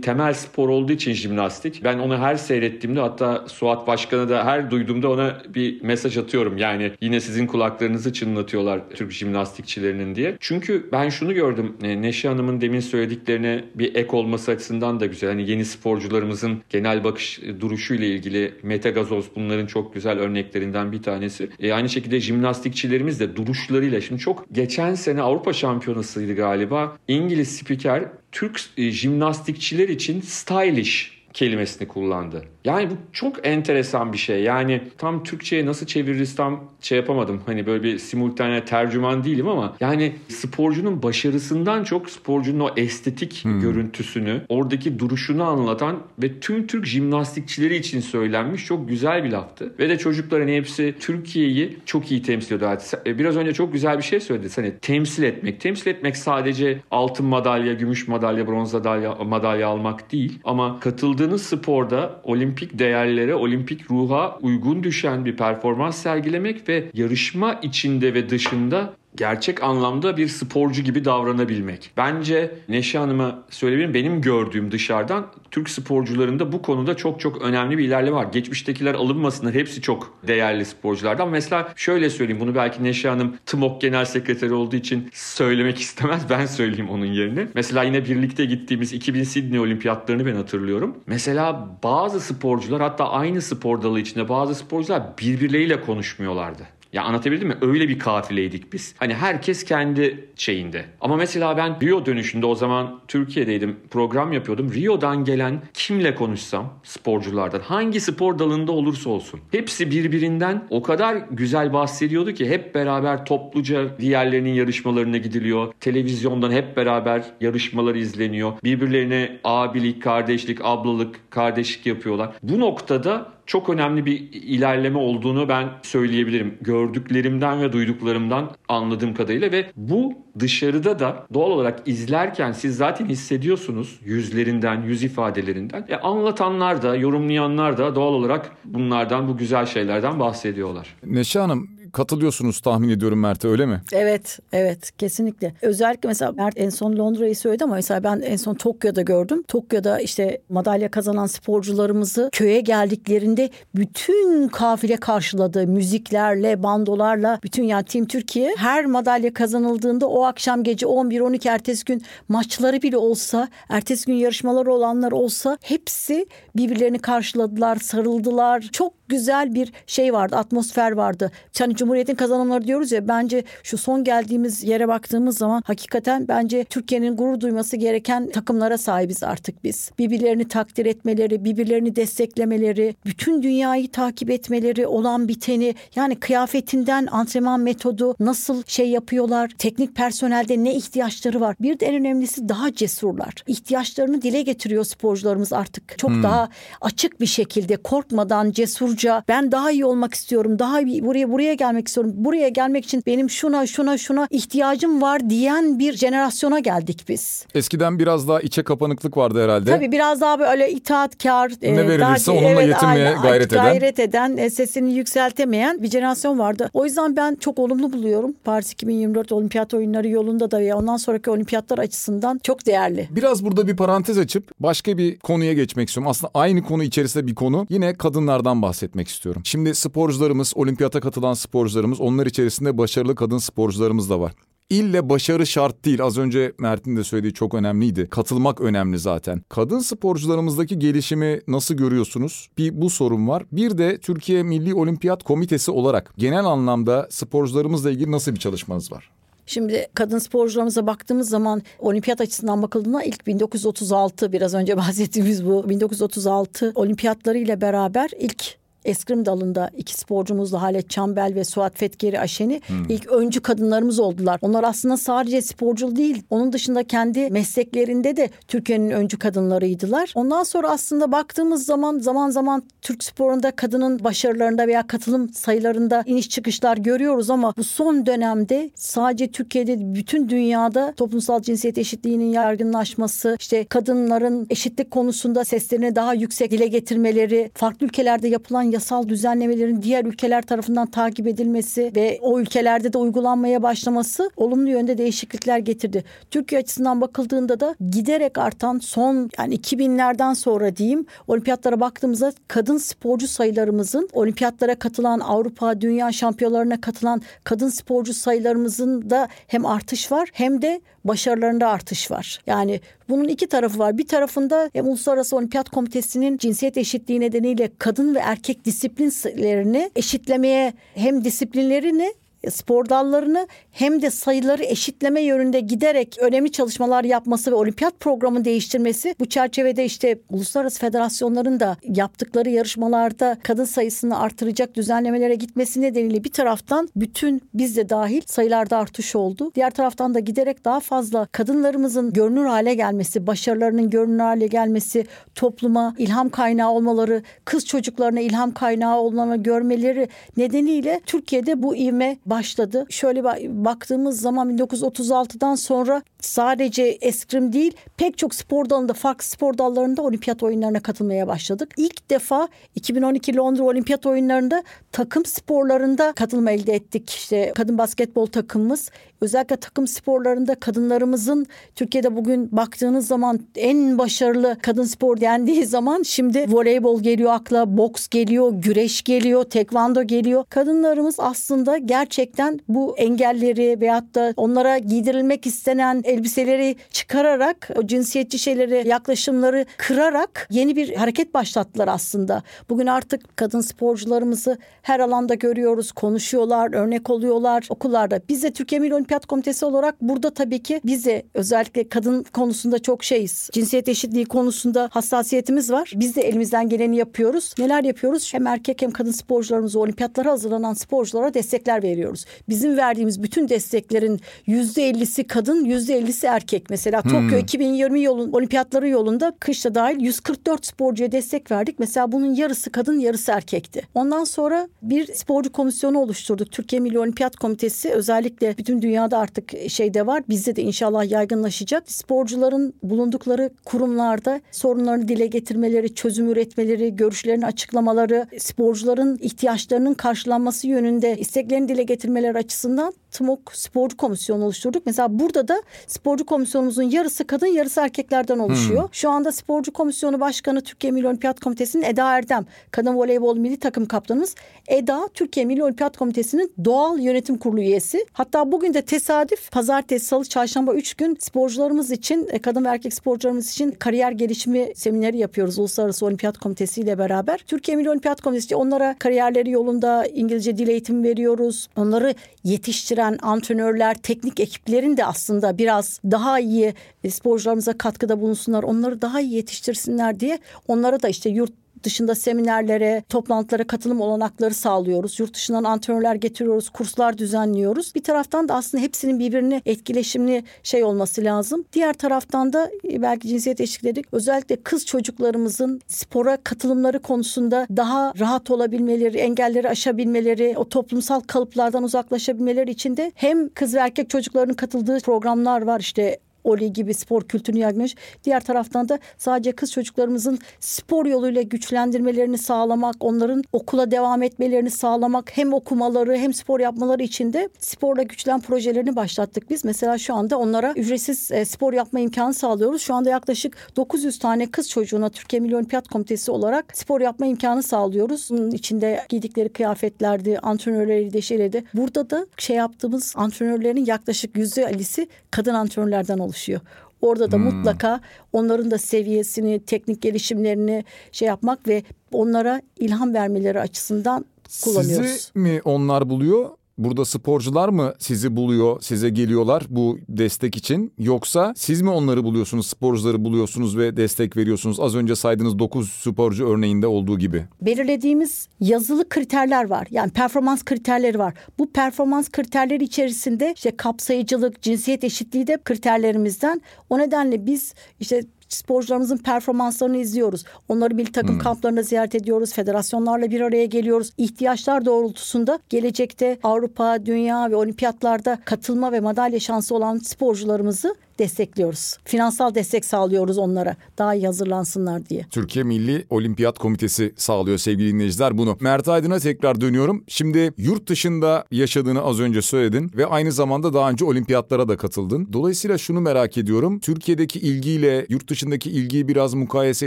[0.00, 5.10] temel spor olduğu için jimnastik ben onu her seyrettiğimde hatta Suat Başkan'a da her duyduğumda
[5.10, 6.58] ona bir mesaj atıyorum.
[6.58, 10.36] Yani yine sizin kulaklarınızı çınlatıyorlar Türk jimnastikçilerinin diye.
[10.40, 11.76] Çünkü ben şunu gördüm.
[11.82, 15.30] Neşe Hanım'ın demin söylediklerine bir ek olması açısından da güzel.
[15.30, 21.02] Hani yeni sporcularımızın genel bakış e, duruşuyla ilgili Mete Gazoz bunların çok güzel örneklerinden bir
[21.02, 21.48] tanesi.
[21.60, 26.96] E, aynı şekilde jimnastikçilerimiz de duruşlarıyla şimdi çok geçen sene Avrupa Şampiyonası'ydı galiba.
[27.08, 32.44] İngiliz spiker Türk e, jimnastikçiler için stylish kelimesini kullandı.
[32.64, 34.42] Yani bu çok enteresan bir şey.
[34.42, 37.42] Yani tam Türkçe'ye nasıl çeviririz tam şey yapamadım.
[37.46, 43.60] Hani böyle bir simultane tercüman değilim ama yani sporcunun başarısından çok sporcunun o estetik hmm.
[43.60, 49.74] görüntüsünü, oradaki duruşunu anlatan ve tüm Türk jimnastikçileri için söylenmiş çok güzel bir laftı.
[49.78, 52.80] Ve de çocukların hepsi Türkiye'yi çok iyi temsil ediyor.
[53.06, 54.48] E, biraz önce çok güzel bir şey söyledi.
[54.56, 55.60] Hani temsil etmek.
[55.60, 60.38] Temsil etmek sadece altın madalya, gümüş madalya, bronz madalya, madalya almak değil.
[60.44, 60.80] Ama
[61.22, 68.30] katıldığınız sporda olimpik değerlere, olimpik ruha uygun düşen bir performans sergilemek ve yarışma içinde ve
[68.30, 71.90] dışında gerçek anlamda bir sporcu gibi davranabilmek.
[71.96, 77.84] Bence Neşe Hanım'a söyleyebilirim benim gördüğüm dışarıdan Türk sporcularında bu konuda çok çok önemli bir
[77.84, 78.26] ilerleme var.
[78.32, 79.54] Geçmiştekiler alınmasınlar.
[79.54, 81.28] Hepsi çok değerli sporculardan.
[81.28, 86.22] Mesela şöyle söyleyeyim bunu belki Neşe Hanım TMOK Genel Sekreteri olduğu için söylemek istemez.
[86.30, 87.46] Ben söyleyeyim onun yerine.
[87.54, 90.96] Mesela yine birlikte gittiğimiz 2000 Sydney Olimpiyatlarını ben hatırlıyorum.
[91.06, 96.62] Mesela bazı sporcular hatta aynı spor dalı içinde bazı sporcular birbirleriyle konuşmuyorlardı.
[96.92, 97.56] Ya anlatabildim mi?
[97.60, 98.94] Öyle bir kafileydik biz.
[98.98, 100.84] Hani herkes kendi şeyinde.
[101.00, 103.76] Ama mesela ben Rio dönüşünde o zaman Türkiye'deydim.
[103.90, 104.72] Program yapıyordum.
[104.74, 109.40] Rio'dan gelen kimle konuşsam sporculardan hangi spor dalında olursa olsun.
[109.50, 115.72] Hepsi birbirinden o kadar güzel bahsediyordu ki hep beraber topluca diğerlerinin yarışmalarına gidiliyor.
[115.80, 118.52] Televizyondan hep beraber yarışmalar izleniyor.
[118.64, 122.30] Birbirlerine abilik, kardeşlik, ablalık, kardeşlik yapıyorlar.
[122.42, 126.58] Bu noktada çok önemli bir ilerleme olduğunu ben söyleyebilirim.
[126.60, 134.00] Gördüklerimden ve duyduklarımdan anladığım kadarıyla ve bu dışarıda da doğal olarak izlerken siz zaten hissediyorsunuz
[134.04, 135.86] yüzlerinden, yüz ifadelerinden.
[135.88, 140.96] E, anlatanlar da, yorumlayanlar da doğal olarak bunlardan, bu güzel şeylerden bahsediyorlar.
[141.06, 143.80] Neşe Hanım katılıyorsunuz tahmin ediyorum Mert'e öyle mi?
[143.92, 145.54] Evet, evet kesinlikle.
[145.62, 149.42] Özellikle mesela Mert en son Londra'yı söyledi ama mesela ben en son Tokyo'da gördüm.
[149.48, 155.66] Tokyo'da işte madalya kazanan sporcularımızı köye geldiklerinde bütün kafile karşıladı.
[155.66, 162.02] Müziklerle, bandolarla, bütün yani Team Türkiye her madalya kazanıldığında o akşam gece 11-12 ertesi gün
[162.28, 166.26] maçları bile olsa, ertesi gün yarışmaları olanlar olsa hepsi
[166.56, 168.60] birbirlerini karşıladılar, sarıldılar.
[168.72, 171.30] Çok güzel bir şey vardı, atmosfer vardı.
[171.58, 177.16] Hani Cumhuriyet'in kazanımları diyoruz ya bence şu son geldiğimiz yere baktığımız zaman hakikaten bence Türkiye'nin
[177.16, 179.90] gurur duyması gereken takımlara sahibiz artık biz.
[179.98, 188.14] Birbirlerini takdir etmeleri, birbirlerini desteklemeleri, bütün dünyayı takip etmeleri, olan biteni yani kıyafetinden antrenman metodu
[188.20, 191.56] nasıl şey yapıyorlar, teknik personelde ne ihtiyaçları var.
[191.60, 193.34] Bir de en önemlisi daha cesurlar.
[193.46, 195.98] İhtiyaçlarını dile getiriyor sporcularımız artık.
[195.98, 196.22] Çok hmm.
[196.22, 196.48] daha
[196.80, 200.58] açık bir şekilde korkmadan cesurca ben daha iyi olmak istiyorum.
[200.58, 202.12] Daha iyi buraya buraya gelmek istiyorum.
[202.16, 207.46] Buraya gelmek için benim şuna şuna şuna ihtiyacım var diyen bir jenerasyona geldik biz.
[207.54, 209.70] Eskiden biraz daha içe kapanıklık vardı herhalde.
[209.70, 211.52] Tabii biraz daha böyle itaatkar.
[211.62, 213.64] Ne e, verilirse daha, onunla evet, yetinmeye aynen, gayret eden.
[213.64, 216.70] Gayret eden, e, sesini yükseltemeyen bir jenerasyon vardı.
[216.72, 218.34] O yüzden ben çok olumlu buluyorum.
[218.44, 223.08] Paris 2024 olimpiyat oyunları yolunda da ve ondan sonraki olimpiyatlar açısından çok değerli.
[223.10, 226.10] Biraz burada bir parantez açıp başka bir konuya geçmek istiyorum.
[226.10, 227.66] Aslında aynı konu içerisinde bir konu.
[227.70, 229.42] Yine kadınlardan bahsetmek istiyorum.
[229.44, 234.32] Şimdi sporcularımız, olimpiyata katılan sporcularımız, onlar içerisinde başarılı kadın sporcularımız da var.
[234.70, 236.02] İlle başarı şart değil.
[236.02, 238.08] Az önce Mert'in de söylediği çok önemliydi.
[238.10, 239.42] Katılmak önemli zaten.
[239.48, 242.48] Kadın sporcularımızdaki gelişimi nasıl görüyorsunuz?
[242.58, 243.42] Bir bu sorun var.
[243.52, 249.10] Bir de Türkiye Milli Olimpiyat Komitesi olarak genel anlamda sporcularımızla ilgili nasıl bir çalışmanız var?
[249.46, 256.72] Şimdi kadın sporcularımıza baktığımız zaman olimpiyat açısından bakıldığında ilk 1936 biraz önce bahsettiğimiz bu 1936
[256.74, 262.84] olimpiyatları ile beraber ilk eskrim dalında iki sporcumuzla Halet Çambel ve Suat Fetkeri Aşeni hmm.
[262.88, 264.38] ilk öncü kadınlarımız oldular.
[264.42, 270.12] Onlar aslında sadece sporcu değil, onun dışında kendi mesleklerinde de Türkiye'nin öncü kadınlarıydılar.
[270.14, 276.28] Ondan sonra aslında baktığımız zaman zaman zaman Türk sporunda kadının başarılarında veya katılım sayılarında iniş
[276.28, 283.64] çıkışlar görüyoruz ama bu son dönemde sadece Türkiye'de bütün dünyada toplumsal cinsiyet eşitliğinin yaygınlaşması, işte
[283.64, 290.42] kadınların eşitlik konusunda seslerini daha yüksek dile getirmeleri, farklı ülkelerde yapılan yasal düzenlemelerin diğer ülkeler
[290.42, 296.04] tarafından takip edilmesi ve o ülkelerde de uygulanmaya başlaması olumlu yönde değişiklikler getirdi.
[296.30, 303.28] Türkiye açısından bakıldığında da giderek artan son yani 2000'lerden sonra diyeyim olimpiyatlara baktığımızda kadın sporcu
[303.28, 310.62] sayılarımızın olimpiyatlara katılan Avrupa Dünya şampiyonlarına katılan kadın sporcu sayılarımızın da hem artış var hem
[310.62, 312.38] de başarılarında artış var.
[312.46, 313.98] Yani bunun iki tarafı var.
[313.98, 321.24] Bir tarafında hem Uluslararası Olimpiyat Komitesi'nin cinsiyet eşitliği nedeniyle kadın ve erkek disiplinlerini eşitlemeye hem
[321.24, 322.14] disiplinlerini
[322.50, 329.14] spor dallarını hem de sayıları eşitleme yönünde giderek önemli çalışmalar yapması ve olimpiyat programı değiştirmesi
[329.20, 336.32] bu çerçevede işte uluslararası federasyonların da yaptıkları yarışmalarda kadın sayısını artıracak düzenlemelere gitmesi nedeniyle bir
[336.32, 339.52] taraftan bütün biz de dahil sayılarda artış oldu.
[339.54, 345.94] Diğer taraftan da giderek daha fazla kadınlarımızın görünür hale gelmesi, başarılarının görünür hale gelmesi, topluma
[345.98, 352.86] ilham kaynağı olmaları, kız çocuklarına ilham kaynağı olmaları görmeleri nedeniyle Türkiye'de bu ivme başladı.
[352.90, 353.24] Şöyle
[353.64, 360.42] baktığımız zaman 1936'dan sonra sadece eskrim değil pek çok spor dalında farklı spor dallarında olimpiyat
[360.42, 361.74] oyunlarına katılmaya başladık.
[361.76, 367.10] İlk defa 2012 Londra Olimpiyat Oyunlarında takım sporlarında katılma elde ettik.
[367.10, 368.90] İşte kadın basketbol takımımız
[369.22, 376.46] özellikle takım sporlarında kadınlarımızın Türkiye'de bugün baktığınız zaman en başarılı kadın spor dendiği zaman şimdi
[376.48, 380.44] voleybol geliyor akla, boks geliyor, güreş geliyor, tekvando geliyor.
[380.50, 388.88] Kadınlarımız aslında gerçekten bu engelleri veyahut da onlara giydirilmek istenen elbiseleri çıkararak o cinsiyetçi şeyleri
[388.88, 392.42] yaklaşımları kırarak yeni bir hareket başlattılar aslında.
[392.68, 398.20] Bugün artık kadın sporcularımızı her alanda görüyoruz, konuşuyorlar, örnek oluyorlar okullarda.
[398.28, 403.04] Biz de Türkiye Milli Komitesi olarak burada tabii ki biz de özellikle kadın konusunda çok
[403.04, 403.50] şeyiz.
[403.52, 405.92] Cinsiyet eşitliği konusunda hassasiyetimiz var.
[405.96, 407.54] Biz de elimizden geleni yapıyoruz.
[407.58, 408.34] Neler yapıyoruz?
[408.34, 412.24] Hem erkek hem kadın sporcularımıza, olimpiyatlara hazırlanan sporculara destekler veriyoruz.
[412.48, 416.70] Bizim verdiğimiz bütün desteklerin %50'si kadın, %50'si erkek.
[416.70, 417.38] Mesela Tokyo hmm.
[417.38, 421.78] 2020 yolun olimpiyatları yolunda kışta dahil 144 sporcuya destek verdik.
[421.78, 423.82] Mesela bunun yarısı kadın, yarısı erkekti.
[423.94, 426.52] Ondan sonra bir sporcu komisyonu oluşturduk.
[426.52, 430.22] Türkiye Milli Olimpiyat Komitesi özellikle bütün dünyada artık şeyde var.
[430.28, 431.90] Bizde de inşallah yaygınlaşacak.
[431.90, 441.68] Sporcuların bulundukları kurumlarda sorunlarını dile getirmeleri, çözüm üretmeleri, görüşlerini açıklamaları, sporcuların ihtiyaçlarının karşılanması yönünde isteklerini
[441.68, 444.82] dile getirmeleri açısından TMOK Sporcu Komisyonu oluşturduk.
[444.86, 448.82] Mesela burada da sporcu komisyonumuzun yarısı kadın yarısı erkeklerden oluşuyor.
[448.82, 448.88] Hmm.
[448.92, 452.46] Şu anda sporcu komisyonu başkanı Türkiye Milli Olimpiyat Komitesi'nin Eda Erdem.
[452.70, 454.34] Kadın voleybol milli takım kaptanımız.
[454.68, 458.06] Eda Türkiye Milli Olimpiyat Komitesi'nin doğal yönetim kurulu üyesi.
[458.12, 462.94] Hatta bugün de tesadüf pazartesi, salı, çarşamba üç gün sporcularımız için e, kadın ve erkek
[462.94, 467.38] sporcularımız için kariyer gelişimi semineri yapıyoruz Uluslararası Olimpiyat Komitesi ile beraber.
[467.46, 471.68] Türkiye Milli Olimpiyat Komitesi onlara kariyerleri yolunda İngilizce dil eğitimi veriyoruz.
[471.76, 476.74] Onları yetiştiren antrenörler, teknik ekiplerin de aslında biraz daha iyi
[477.04, 483.02] e, sporcularımıza katkıda bulunsunlar, onları daha iyi yetiştirsinler diye onlara da işte yurt dışında seminerlere,
[483.08, 485.20] toplantılara katılım olanakları sağlıyoruz.
[485.20, 487.94] Yurt dışından antrenörler getiriyoruz, kurslar düzenliyoruz.
[487.94, 491.64] Bir taraftan da aslında hepsinin birbirini etkileşimli şey olması lazım.
[491.72, 498.50] Diğer taraftan da e, belki cinsiyet eşitleri özellikle kız çocuklarımızın spora katılımları konusunda daha rahat
[498.50, 505.00] olabilmeleri, engelleri aşabilmeleri, o toplumsal kalıplardan uzaklaşabilmeleri için de hem kız ve erkek çocuklarının katıldığı
[505.00, 505.80] programlar var.
[505.80, 507.94] İşte Oli gibi spor kültürünü yaygınlaş.
[508.24, 515.36] Diğer taraftan da sadece kız çocuklarımızın spor yoluyla güçlendirmelerini sağlamak, onların okula devam etmelerini sağlamak,
[515.36, 519.64] hem okumaları hem spor yapmaları için de sporla güçlen projelerini başlattık biz.
[519.64, 522.82] Mesela şu anda onlara ücretsiz e, spor yapma imkanı sağlıyoruz.
[522.82, 527.62] Şu anda yaklaşık 900 tane kız çocuğuna Türkiye Milli Olimpiyat Komitesi olarak spor yapma imkanı
[527.62, 528.28] sağlıyoruz.
[528.30, 535.06] Bunun içinde giydikleri kıyafetlerdi, antrenörleri de şeyleri Burada da şey yaptığımız antrenörlerin yaklaşık yüzde 50'si
[535.30, 536.60] kadın antrenörlerden oluşuyor oluşuyor.
[537.02, 537.44] Orada da hmm.
[537.44, 538.00] mutlaka
[538.32, 544.24] onların da seviyesini, teknik gelişimlerini şey yapmak ve onlara ilham vermeleri açısından
[544.64, 545.10] kullanıyoruz.
[545.10, 551.52] Sizi mi onlar buluyor Burada sporcular mı sizi buluyor, size geliyorlar bu destek için yoksa
[551.56, 554.80] siz mi onları buluyorsunuz, sporcuları buluyorsunuz ve destek veriyorsunuz?
[554.80, 557.44] Az önce saydığınız 9 sporcu örneğinde olduğu gibi.
[557.62, 559.86] Belirlediğimiz yazılı kriterler var.
[559.90, 561.34] Yani performans kriterleri var.
[561.58, 566.60] Bu performans kriterleri içerisinde işte kapsayıcılık, cinsiyet eşitliği de kriterlerimizden.
[566.90, 568.22] O nedenle biz işte
[568.54, 570.44] sporcularımızın performanslarını izliyoruz.
[570.68, 571.38] Onları milli takım hmm.
[571.38, 572.52] kamplarına ziyaret ediyoruz.
[572.52, 574.10] Federasyonlarla bir araya geliyoruz.
[574.18, 581.96] İhtiyaçlar doğrultusunda gelecekte Avrupa, dünya ve olimpiyatlarda katılma ve madalya şansı olan sporcularımızı destekliyoruz.
[582.04, 585.26] Finansal destek sağlıyoruz onlara daha iyi hazırlansınlar diye.
[585.30, 588.56] Türkiye Milli Olimpiyat Komitesi sağlıyor sevgili dinleyiciler bunu.
[588.60, 590.04] Mert Aydın'a tekrar dönüyorum.
[590.08, 595.28] Şimdi yurt dışında yaşadığını az önce söyledin ve aynı zamanda daha önce olimpiyatlara da katıldın.
[595.32, 596.78] Dolayısıyla şunu merak ediyorum.
[596.78, 599.86] Türkiye'deki ilgiyle yurt dışındaki ilgiyi biraz mukayese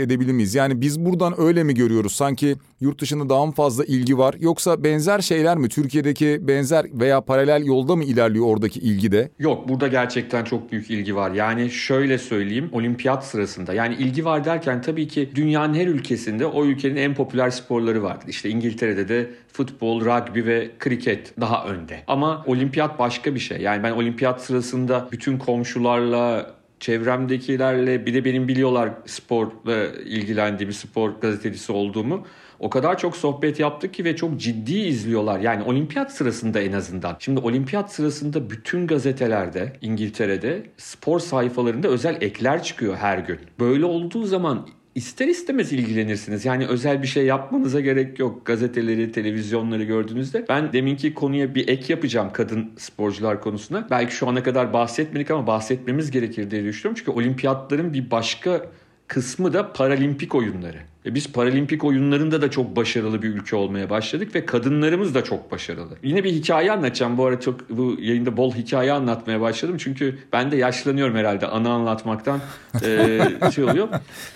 [0.00, 0.54] edebilir miyiz?
[0.54, 2.12] Yani biz buradan öyle mi görüyoruz?
[2.12, 5.68] Sanki yurt dışında daha mı fazla ilgi var yoksa benzer şeyler mi?
[5.68, 9.30] Türkiye'deki benzer veya paralel yolda mı ilerliyor oradaki ilgi de?
[9.38, 11.30] Yok burada gerçekten çok büyük ilgi var.
[11.30, 16.64] Yani şöyle söyleyeyim olimpiyat sırasında yani ilgi var derken tabii ki dünyanın her ülkesinde o
[16.64, 18.28] ülkenin en popüler sporları vardır.
[18.28, 22.02] İşte İngiltere'de de futbol, rugby ve kriket daha önde.
[22.06, 23.60] Ama olimpiyat başka bir şey.
[23.60, 31.72] Yani ben olimpiyat sırasında bütün komşularla çevremdekilerle bir de benim biliyorlar sporla ilgilendiğimi, spor gazetecisi
[31.72, 32.26] olduğumu.
[32.58, 35.40] O kadar çok sohbet yaptık ki ve çok ciddi izliyorlar.
[35.40, 37.16] Yani olimpiyat sırasında en azından.
[37.18, 43.38] Şimdi olimpiyat sırasında bütün gazetelerde İngiltere'de spor sayfalarında özel ekler çıkıyor her gün.
[43.60, 46.44] Böyle olduğu zaman ister istemez ilgilenirsiniz.
[46.44, 48.46] Yani özel bir şey yapmanıza gerek yok.
[48.46, 50.44] Gazeteleri, televizyonları gördüğünüzde.
[50.48, 53.86] Ben deminki konuya bir ek yapacağım kadın sporcular konusuna.
[53.90, 57.02] Belki şu ana kadar bahsetmedik ama bahsetmemiz gerekir diye düşünüyorum.
[57.04, 58.66] Çünkü olimpiyatların bir başka
[59.08, 60.78] kısmı da paralimpik oyunları.
[61.06, 65.52] E biz paralimpik oyunlarında da çok başarılı bir ülke olmaya başladık ve kadınlarımız da çok
[65.52, 65.96] başarılı.
[66.02, 67.18] Yine bir hikaye anlatacağım.
[67.18, 69.76] Bu arada çok bu yayında bol hikaye anlatmaya başladım.
[69.78, 72.40] Çünkü ben de yaşlanıyorum herhalde anı anlatmaktan
[72.84, 73.20] e,
[73.54, 73.88] şey oluyor.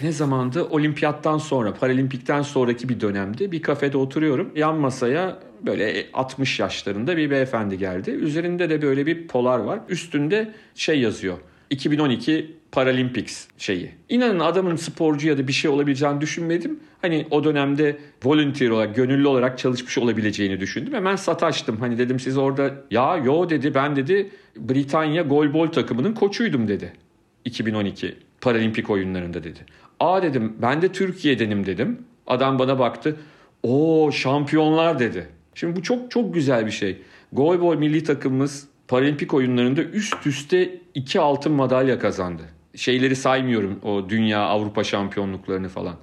[0.02, 0.64] Ne zamandı?
[0.64, 4.52] Olimpiyattan sonra, paralimpikten sonraki bir dönemde bir kafede oturuyorum.
[4.56, 8.10] Yan masaya böyle 60 yaşlarında bir beyefendi geldi.
[8.10, 9.80] Üzerinde de böyle bir polar var.
[9.88, 11.38] Üstünde şey yazıyor.
[11.70, 13.90] 2012 Paralympics şeyi.
[14.08, 16.80] İnanın adamın sporcu ya da bir şey olabileceğini düşünmedim.
[17.02, 20.94] Hani o dönemde volunteer olarak, gönüllü olarak çalışmış olabileceğini düşündüm.
[20.94, 21.76] Hemen sataştım.
[21.76, 26.92] Hani dedim siz orada ya yo dedi ben dedi Britanya golbol takımının koçuydum dedi.
[27.44, 29.58] 2012 Paralimpik oyunlarında dedi.
[30.00, 31.98] Aa dedim ben de Türkiye'denim dedim.
[32.26, 33.16] Adam bana baktı.
[33.62, 35.28] O şampiyonlar dedi.
[35.54, 37.02] Şimdi bu çok çok güzel bir şey.
[37.32, 42.42] Golbol milli takımımız Paralimpik oyunlarında üst üste iki altın madalya kazandı
[42.76, 45.94] şeyleri saymıyorum o dünya Avrupa şampiyonluklarını falan.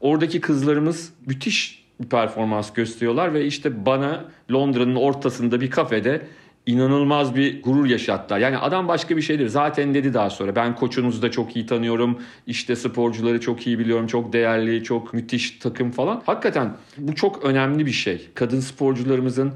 [0.00, 6.26] Oradaki kızlarımız müthiş bir performans gösteriyorlar ve işte bana Londra'nın ortasında bir kafede
[6.66, 8.38] inanılmaz bir gurur yaşattılar.
[8.38, 9.48] Yani adam başka bir şeydir.
[9.48, 12.18] Zaten dedi daha sonra ben koçunuzu da çok iyi tanıyorum.
[12.46, 14.06] İşte sporcuları çok iyi biliyorum.
[14.06, 16.22] Çok değerli, çok müthiş takım falan.
[16.26, 18.28] Hakikaten bu çok önemli bir şey.
[18.34, 19.52] Kadın sporcularımızın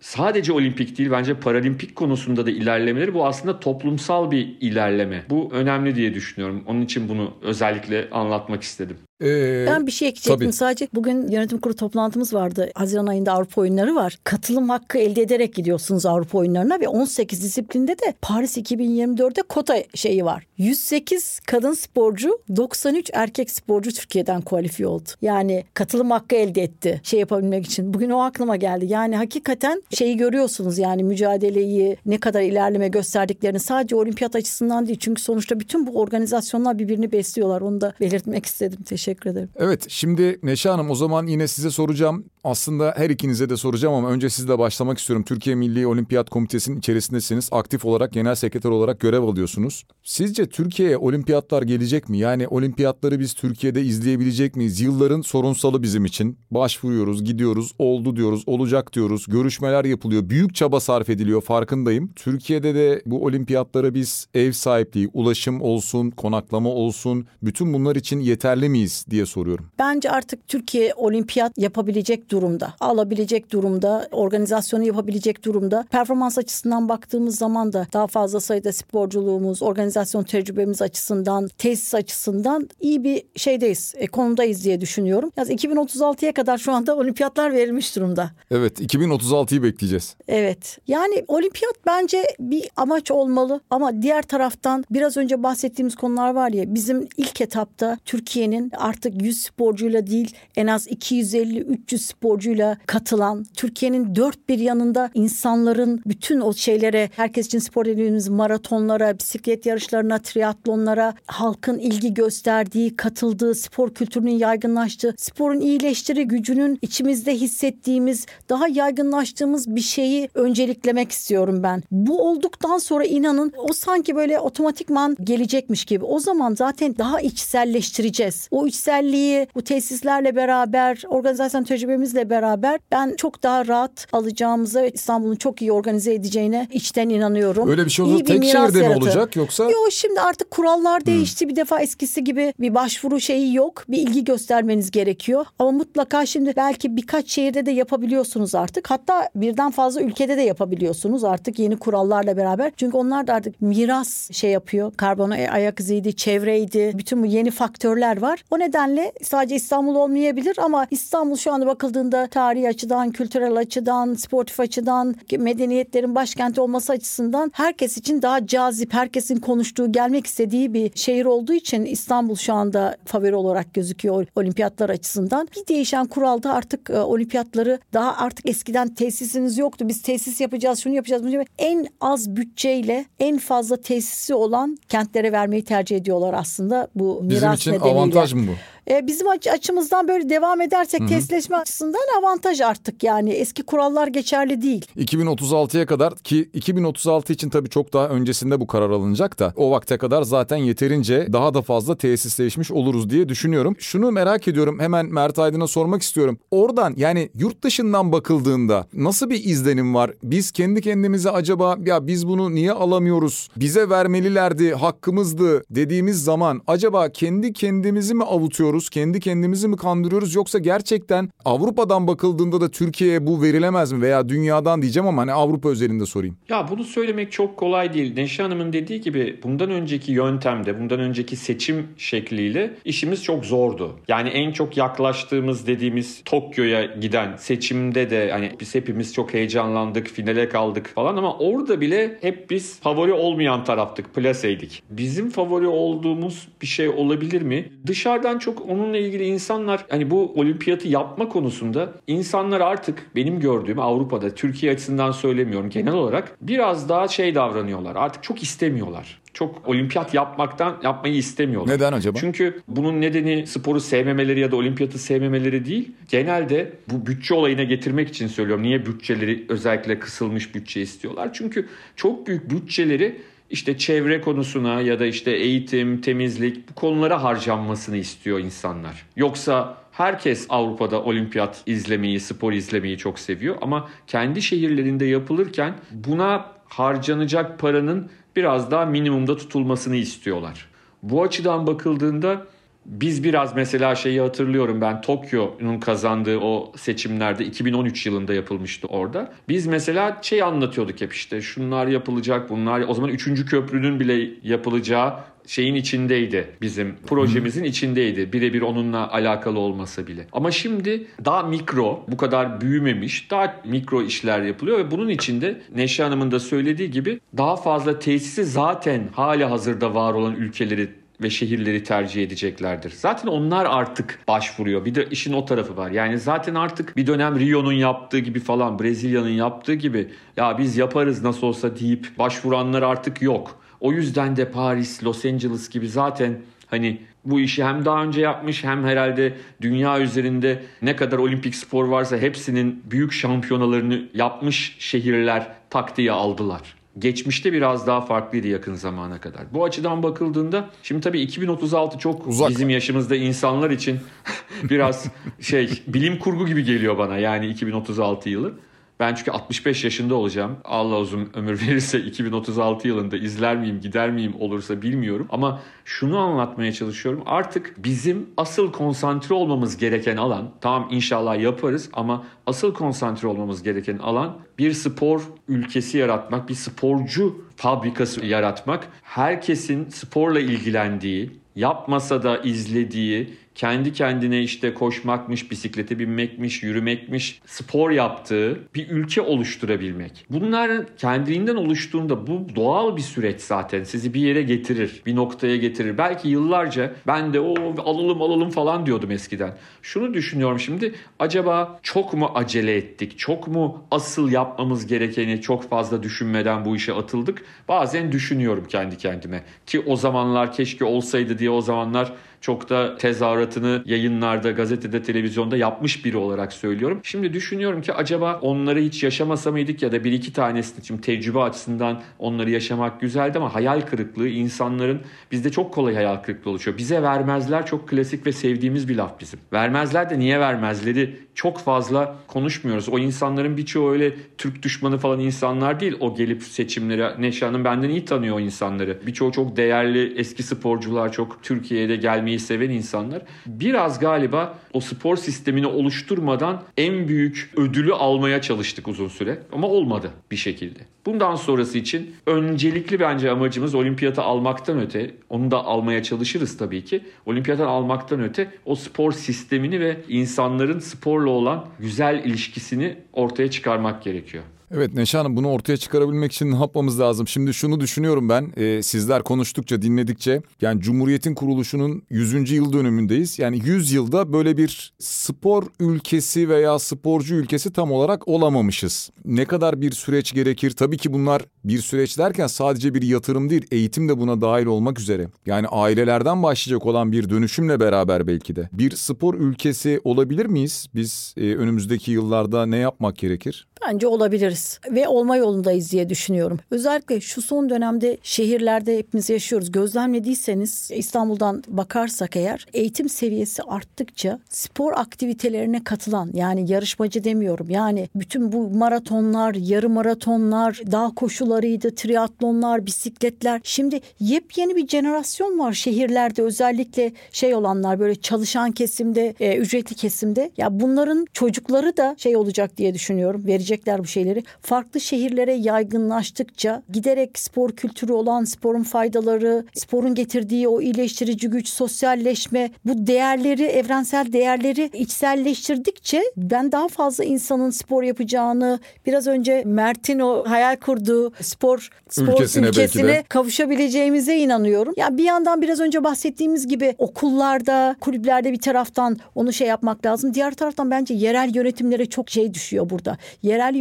[0.00, 5.24] sadece olimpik değil bence paralimpik konusunda da ilerlemeleri bu aslında toplumsal bir ilerleme.
[5.30, 6.64] Bu önemli diye düşünüyorum.
[6.66, 8.96] Onun için bunu özellikle anlatmak istedim.
[9.22, 10.52] Ee, ben bir şey ekleyecektim tabii.
[10.52, 10.88] sadece.
[10.94, 12.70] Bugün yönetim kurulu toplantımız vardı.
[12.74, 14.18] Haziran ayında Avrupa oyunları var.
[14.24, 20.24] Katılım hakkı elde ederek gidiyorsunuz Avrupa oyunlarına ve 18 disiplinde de Paris 2024'de kota şeyi
[20.24, 20.46] var.
[20.58, 25.08] 108 kadın sporcu, 93 erkek sporcu Türkiye'den kualifiye oldu.
[25.22, 27.94] Yani katılım hakkı elde etti şey yapabilmek için.
[27.94, 28.86] Bugün o aklıma geldi.
[28.88, 34.98] Yani hakikaten şeyi görüyorsunuz yani mücadeleyi ne kadar ilerleme gösterdiklerini sadece olimpiyat açısından değil.
[34.98, 37.60] Çünkü sonuçta bütün bu organizasyonlar birbirini besliyorlar.
[37.60, 38.82] Onu da belirtmek istedim.
[38.82, 39.48] Teşekkür Teşekkür ederim.
[39.56, 42.24] Evet şimdi Neşe Hanım o zaman yine size soracağım.
[42.44, 45.24] Aslında her ikinize de soracağım ama önce sizle başlamak istiyorum.
[45.24, 47.48] Türkiye Milli Olimpiyat Komitesi'nin içerisindesiniz.
[47.52, 49.84] Aktif olarak genel sekreter olarak görev alıyorsunuz.
[50.02, 52.18] Sizce Türkiye'ye olimpiyatlar gelecek mi?
[52.18, 54.80] Yani olimpiyatları biz Türkiye'de izleyebilecek miyiz?
[54.80, 56.38] Yılların sorunsalı bizim için.
[56.50, 59.26] Başvuruyoruz, gidiyoruz, oldu diyoruz, olacak diyoruz.
[59.28, 60.30] Görüşmeler yapılıyor.
[60.30, 62.12] Büyük çaba sarf ediliyor farkındayım.
[62.16, 68.68] Türkiye'de de bu olimpiyatlara biz ev sahipliği, ulaşım olsun, konaklama olsun bütün bunlar için yeterli
[68.68, 69.04] miyiz?
[69.10, 69.66] diye soruyorum.
[69.78, 72.74] Bence artık Türkiye olimpiyat yapabilecek durumda.
[72.80, 75.86] Alabilecek durumda, organizasyonu yapabilecek durumda.
[75.90, 83.04] Performans açısından baktığımız zaman da daha fazla sayıda sporculuğumuz, organizasyon tecrübemiz açısından, tesis açısından iyi
[83.04, 85.32] bir şeydeyiz, e, konumdayız diye düşünüyorum.
[85.36, 88.30] Yaz 2036'ya kadar şu anda olimpiyatlar verilmiş durumda.
[88.50, 90.16] Evet, 2036'yı bekleyeceğiz.
[90.28, 90.78] Evet.
[90.88, 96.74] Yani olimpiyat bence bir amaç olmalı ama diğer taraftan biraz önce bahsettiğimiz konular var ya
[96.74, 104.48] bizim ilk etapta Türkiye'nin artık 100 sporcuyla değil en az 250-300 sporcuyla katılan Türkiye'nin dört
[104.48, 111.78] bir yanında insanların bütün o şeylere herkes için spor dediğimiz maratonlara, bisiklet yarışlarına, triatlonlara halkın
[111.78, 120.28] ilgi gösterdiği, katıldığı, spor kültürünün yaygınlaştığı, sporun iyileştiri gücünün içimizde hissettiğimiz, daha yaygınlaştığımız bir şeyi
[120.34, 121.82] önceliklemek istiyorum ben.
[121.90, 126.04] Bu olduktan sonra inanın o sanki böyle otomatikman gelecekmiş gibi.
[126.04, 128.48] O zaman zaten daha içselleştireceğiz.
[128.50, 131.64] O iç içselliği bu tesislerle beraber organizasyon
[132.10, 137.68] tecrübemizle beraber ben çok daha rahat alacağımıza ve İstanbul'un çok iyi organize edeceğine içten inanıyorum.
[137.68, 139.64] Öyle bir şey olursa tek şehirde mi olacak yoksa?
[139.64, 141.44] Yok şimdi artık kurallar değişti.
[141.44, 141.48] Hmm.
[141.50, 143.84] Bir defa eskisi gibi bir başvuru şeyi yok.
[143.88, 145.46] Bir ilgi göstermeniz gerekiyor.
[145.58, 148.90] Ama mutlaka şimdi belki birkaç şehirde de yapabiliyorsunuz artık.
[148.90, 152.72] Hatta birden fazla ülkede de yapabiliyorsunuz artık yeni kurallarla beraber.
[152.76, 154.92] Çünkü onlar da artık miras şey yapıyor.
[154.96, 156.92] Karbon ayak iziydi, çevreydi.
[156.94, 158.44] Bütün bu yeni faktörler var.
[158.50, 161.66] O nedenle sadece İstanbul olmayabilir ama İstanbul şu anda
[162.00, 168.92] bakıldığında tarihi açıdan, kültürel açıdan, sportif açıdan, medeniyetlerin başkenti olması açısından herkes için daha cazip,
[168.92, 174.90] herkesin konuştuğu, gelmek istediği bir şehir olduğu için İstanbul şu anda favori olarak gözüküyor olimpiyatlar
[174.90, 175.48] açısından.
[175.56, 179.88] Bir değişen kuralda artık e, olimpiyatları daha artık eskiden tesisiniz yoktu.
[179.88, 181.22] Biz tesis yapacağız, şunu yapacağız.
[181.22, 181.56] Bunu yapacağız.
[181.58, 187.52] En az bütçeyle en fazla tesisi olan kentlere vermeyi tercih ediyorlar aslında bu miras Bizim
[187.52, 187.98] için nedeniyle.
[187.98, 188.52] avantaj mı bu?
[188.90, 194.86] E, bizim açımızdan böyle devam edersek testleşme açısından avantaj arttık yani eski kurallar geçerli değil.
[194.96, 199.98] 2036'ya kadar ki 2036 için tabii çok daha öncesinde bu karar alınacak da o vakte
[199.98, 203.76] kadar zaten yeterince daha da fazla tesisleşmiş oluruz diye düşünüyorum.
[203.78, 206.38] Şunu merak ediyorum hemen Mert Aydın'a sormak istiyorum.
[206.50, 210.10] Oradan yani yurt dışından bakıldığında nasıl bir izlenim var?
[210.22, 213.48] Biz kendi kendimize acaba ya biz bunu niye alamıyoruz?
[213.56, 218.79] Bize vermelilerdi, hakkımızdı dediğimiz zaman acaba kendi kendimizi mi avutuyoruz?
[218.88, 224.82] Kendi kendimizi mi kandırıyoruz yoksa gerçekten Avrupa'dan bakıldığında da Türkiye'ye bu verilemez mi veya dünyadan
[224.82, 226.36] diyeceğim ama hani Avrupa özelinde sorayım.
[226.48, 228.14] Ya bunu söylemek çok kolay değil.
[228.14, 234.00] Neşe Hanım'ın dediği gibi bundan önceki yöntemde, bundan önceki seçim şekliyle işimiz çok zordu.
[234.08, 240.48] Yani en çok yaklaştığımız dediğimiz Tokyo'ya giden seçimde de hani biz hepimiz çok heyecanlandık, finale
[240.48, 244.82] kaldık falan ama orada bile hep biz favori olmayan taraftık, plaseydik.
[244.90, 247.72] Bizim favori olduğumuz bir şey olabilir mi?
[247.86, 254.34] Dışarıdan çok onunla ilgili insanlar hani bu olimpiyatı yapma konusunda insanlar artık benim gördüğüm Avrupa'da,
[254.34, 257.96] Türkiye açısından söylemiyorum genel olarak biraz daha şey davranıyorlar.
[257.96, 261.74] Artık çok istemiyorlar çok olimpiyat yapmaktan yapmayı istemiyorlar.
[261.74, 262.18] Neden acaba?
[262.20, 265.92] Çünkü bunun nedeni sporu sevmemeleri ya da olimpiyatı sevmemeleri değil.
[266.08, 268.62] Genelde bu bütçe olayına getirmek için söylüyorum.
[268.62, 271.30] Niye bütçeleri özellikle kısılmış bütçe istiyorlar?
[271.32, 273.20] Çünkü çok büyük bütçeleri
[273.50, 279.06] işte çevre konusuna ya da işte eğitim, temizlik bu konulara harcanmasını istiyor insanlar.
[279.16, 287.58] Yoksa herkes Avrupa'da olimpiyat izlemeyi, spor izlemeyi çok seviyor ama kendi şehirlerinde yapılırken buna harcanacak
[287.58, 290.68] paranın biraz daha minimumda tutulmasını istiyorlar.
[291.02, 292.46] Bu açıdan bakıldığında
[292.90, 299.32] biz biraz mesela şeyi hatırlıyorum ben Tokyo'nun kazandığı o seçimlerde 2013 yılında yapılmıştı orada.
[299.48, 303.46] Biz mesela şey anlatıyorduk hep işte şunlar yapılacak bunlar o zaman 3.
[303.46, 305.14] köprünün bile yapılacağı
[305.46, 310.26] şeyin içindeydi bizim projemizin içindeydi birebir onunla alakalı olmasa bile.
[310.32, 316.02] Ama şimdi daha mikro bu kadar büyümemiş daha mikro işler yapılıyor ve bunun içinde Neşe
[316.02, 321.84] Hanım'ın da söylediği gibi daha fazla tesisi zaten hali hazırda var olan ülkeleri ve şehirleri
[321.84, 322.90] tercih edeceklerdir.
[322.90, 324.84] Zaten onlar artık başvuruyor.
[324.84, 325.90] Bir de işin o tarafı var.
[325.90, 331.22] Yani zaten artık bir dönem Rio'nun yaptığı gibi falan Brezilya'nın yaptığı gibi ya biz yaparız
[331.22, 333.60] nasıl olsa deyip başvuranlar artık yok.
[333.80, 338.64] O yüzden de Paris, Los Angeles gibi zaten hani bu işi hem daha önce yapmış
[338.64, 346.12] hem herhalde dünya üzerinde ne kadar olimpik spor varsa hepsinin büyük şampiyonalarını yapmış şehirler taktiği
[346.12, 346.79] aldılar.
[346.98, 349.42] Geçmişte biraz daha farklıydı yakın zamana kadar.
[349.52, 352.50] Bu açıdan bakıldığında şimdi tabii 2036 çok Uzak.
[352.50, 354.00] bizim yaşımızda insanlar için
[354.62, 355.06] biraz
[355.40, 358.54] şey bilim kurgu gibi geliyor bana yani 2036 yılı.
[359.00, 360.56] Ben çünkü 65 yaşında olacağım.
[360.64, 365.26] Allah uzun ömür verirse 2036 yılında izler miyim, gider miyim olursa bilmiyorum.
[365.30, 367.22] Ama şunu anlatmaya çalışıyorum.
[367.26, 373.98] Artık bizim asıl konsantre olmamız gereken alan, tamam inşallah yaparız ama asıl konsantre olmamız gereken
[373.98, 378.88] alan bir spor ülkesi yaratmak, bir sporcu fabrikası yaratmak.
[379.02, 388.60] Herkesin sporla ilgilendiği, yapmasa da izlediği, kendi kendine işte koşmakmış, bisiklete binmekmiş, yürümekmiş, spor yaptığı
[388.74, 390.26] bir ülke oluşturabilmek.
[390.30, 393.84] Bunlar kendiliğinden oluştuğunda bu doğal bir süreç zaten.
[393.84, 395.98] Sizi bir yere getirir, bir noktaya getirir.
[395.98, 399.56] Belki yıllarca ben de o alalım alalım falan diyordum eskiden.
[399.82, 403.18] Şunu düşünüyorum şimdi acaba çok mu acele ettik?
[403.18, 407.42] Çok mu asıl yapmamız gerekeni çok fazla düşünmeden bu işe atıldık?
[407.68, 409.42] Bazen düşünüyorum kendi kendime.
[409.66, 416.04] Ki o zamanlar keşke olsaydı diye o zamanlar çok da tezahüratını yayınlarda, gazetede, televizyonda yapmış
[416.04, 417.00] biri olarak söylüyorum.
[417.02, 421.38] Şimdi düşünüyorum ki acaba onları hiç yaşamasa mıydık ya da bir iki tanesini şimdi tecrübe
[421.38, 425.00] açısından onları yaşamak güzeldi ama hayal kırıklığı insanların
[425.32, 426.78] bizde çok kolay hayal kırıklığı oluşuyor.
[426.78, 429.40] Bize vermezler çok klasik ve sevdiğimiz bir laf bizim.
[429.52, 432.88] Vermezler de niye vermezleri çok fazla konuşmuyoruz.
[432.88, 435.96] O insanların birçoğu öyle Türk düşmanı falan insanlar değil.
[436.00, 438.98] O gelip seçimlere Neşe Hanım benden iyi tanıyor o insanları.
[439.06, 441.96] Birçoğu çok değerli eski sporcular, çok Türkiye'de
[442.30, 443.22] gelmeyi seven insanlar.
[443.46, 449.38] Biraz galiba o spor sistemini oluşturmadan en büyük ödülü almaya çalıştık uzun süre.
[449.52, 450.80] Ama olmadı bir şekilde.
[451.06, 457.00] Bundan sonrası için öncelikli bence amacımız olimpiyata almaktan öte, onu da almaya çalışırız tabii ki.
[457.26, 464.44] Olimpiyata almaktan öte o spor sistemini ve insanların sporla olan güzel ilişkisini ortaya çıkarmak gerekiyor.
[464.74, 467.28] Evet Neşe Hanım bunu ortaya çıkarabilmek için ne yapmamız lazım?
[467.28, 472.50] Şimdi şunu düşünüyorum ben e, sizler konuştukça dinledikçe yani Cumhuriyet'in kuruluşunun 100.
[472.50, 473.38] yıl dönümündeyiz.
[473.38, 479.10] Yani 100 yılda böyle bir spor ülkesi veya sporcu ülkesi tam olarak olamamışız.
[479.24, 480.70] Ne kadar bir süreç gerekir?
[480.70, 485.00] Tabii ki bunlar bir süreç derken sadece bir yatırım değil eğitim de buna dahil olmak
[485.00, 485.28] üzere.
[485.46, 488.68] Yani ailelerden başlayacak olan bir dönüşümle beraber belki de.
[488.72, 490.86] Bir spor ülkesi olabilir miyiz?
[490.94, 493.66] Biz e, önümüzdeki yıllarda ne yapmak gerekir?
[493.88, 494.59] Bence olabiliriz
[494.90, 496.58] ve olma yolundayız diye düşünüyorum.
[496.70, 499.72] Özellikle şu son dönemde şehirlerde hepimiz yaşıyoruz.
[499.72, 507.70] Gözlemlediyseniz İstanbul'dan bakarsak eğer eğitim seviyesi arttıkça spor aktivitelerine katılan yani yarışmacı demiyorum.
[507.70, 513.60] Yani bütün bu maratonlar, yarı maratonlar, dağ koşularıydı, triatlonlar, bisikletler.
[513.64, 520.50] Şimdi yepyeni bir jenerasyon var şehirlerde özellikle şey olanlar böyle çalışan kesimde, e, ücretli kesimde.
[520.56, 523.46] Ya bunların çocukları da şey olacak diye düşünüyorum.
[523.46, 524.42] Verecek görecekler bu şeyleri.
[524.62, 532.70] Farklı şehirlere yaygınlaştıkça giderek spor kültürü olan sporun faydaları, sporun getirdiği o iyileştirici güç, sosyalleşme,
[532.84, 540.44] bu değerleri, evrensel değerleri içselleştirdikçe ben daha fazla insanın spor yapacağını, biraz önce Mert'in o
[540.46, 544.94] hayal kurduğu spor, spor ülkesine, ülkesine kavuşabileceğimize inanıyorum.
[544.96, 550.06] Ya yani bir yandan biraz önce bahsettiğimiz gibi okullarda, kulüplerde bir taraftan onu şey yapmak
[550.06, 550.34] lazım.
[550.34, 553.16] Diğer taraftan bence yerel yönetimlere çok şey düşüyor burada.
[553.42, 553.76] Yerel yerel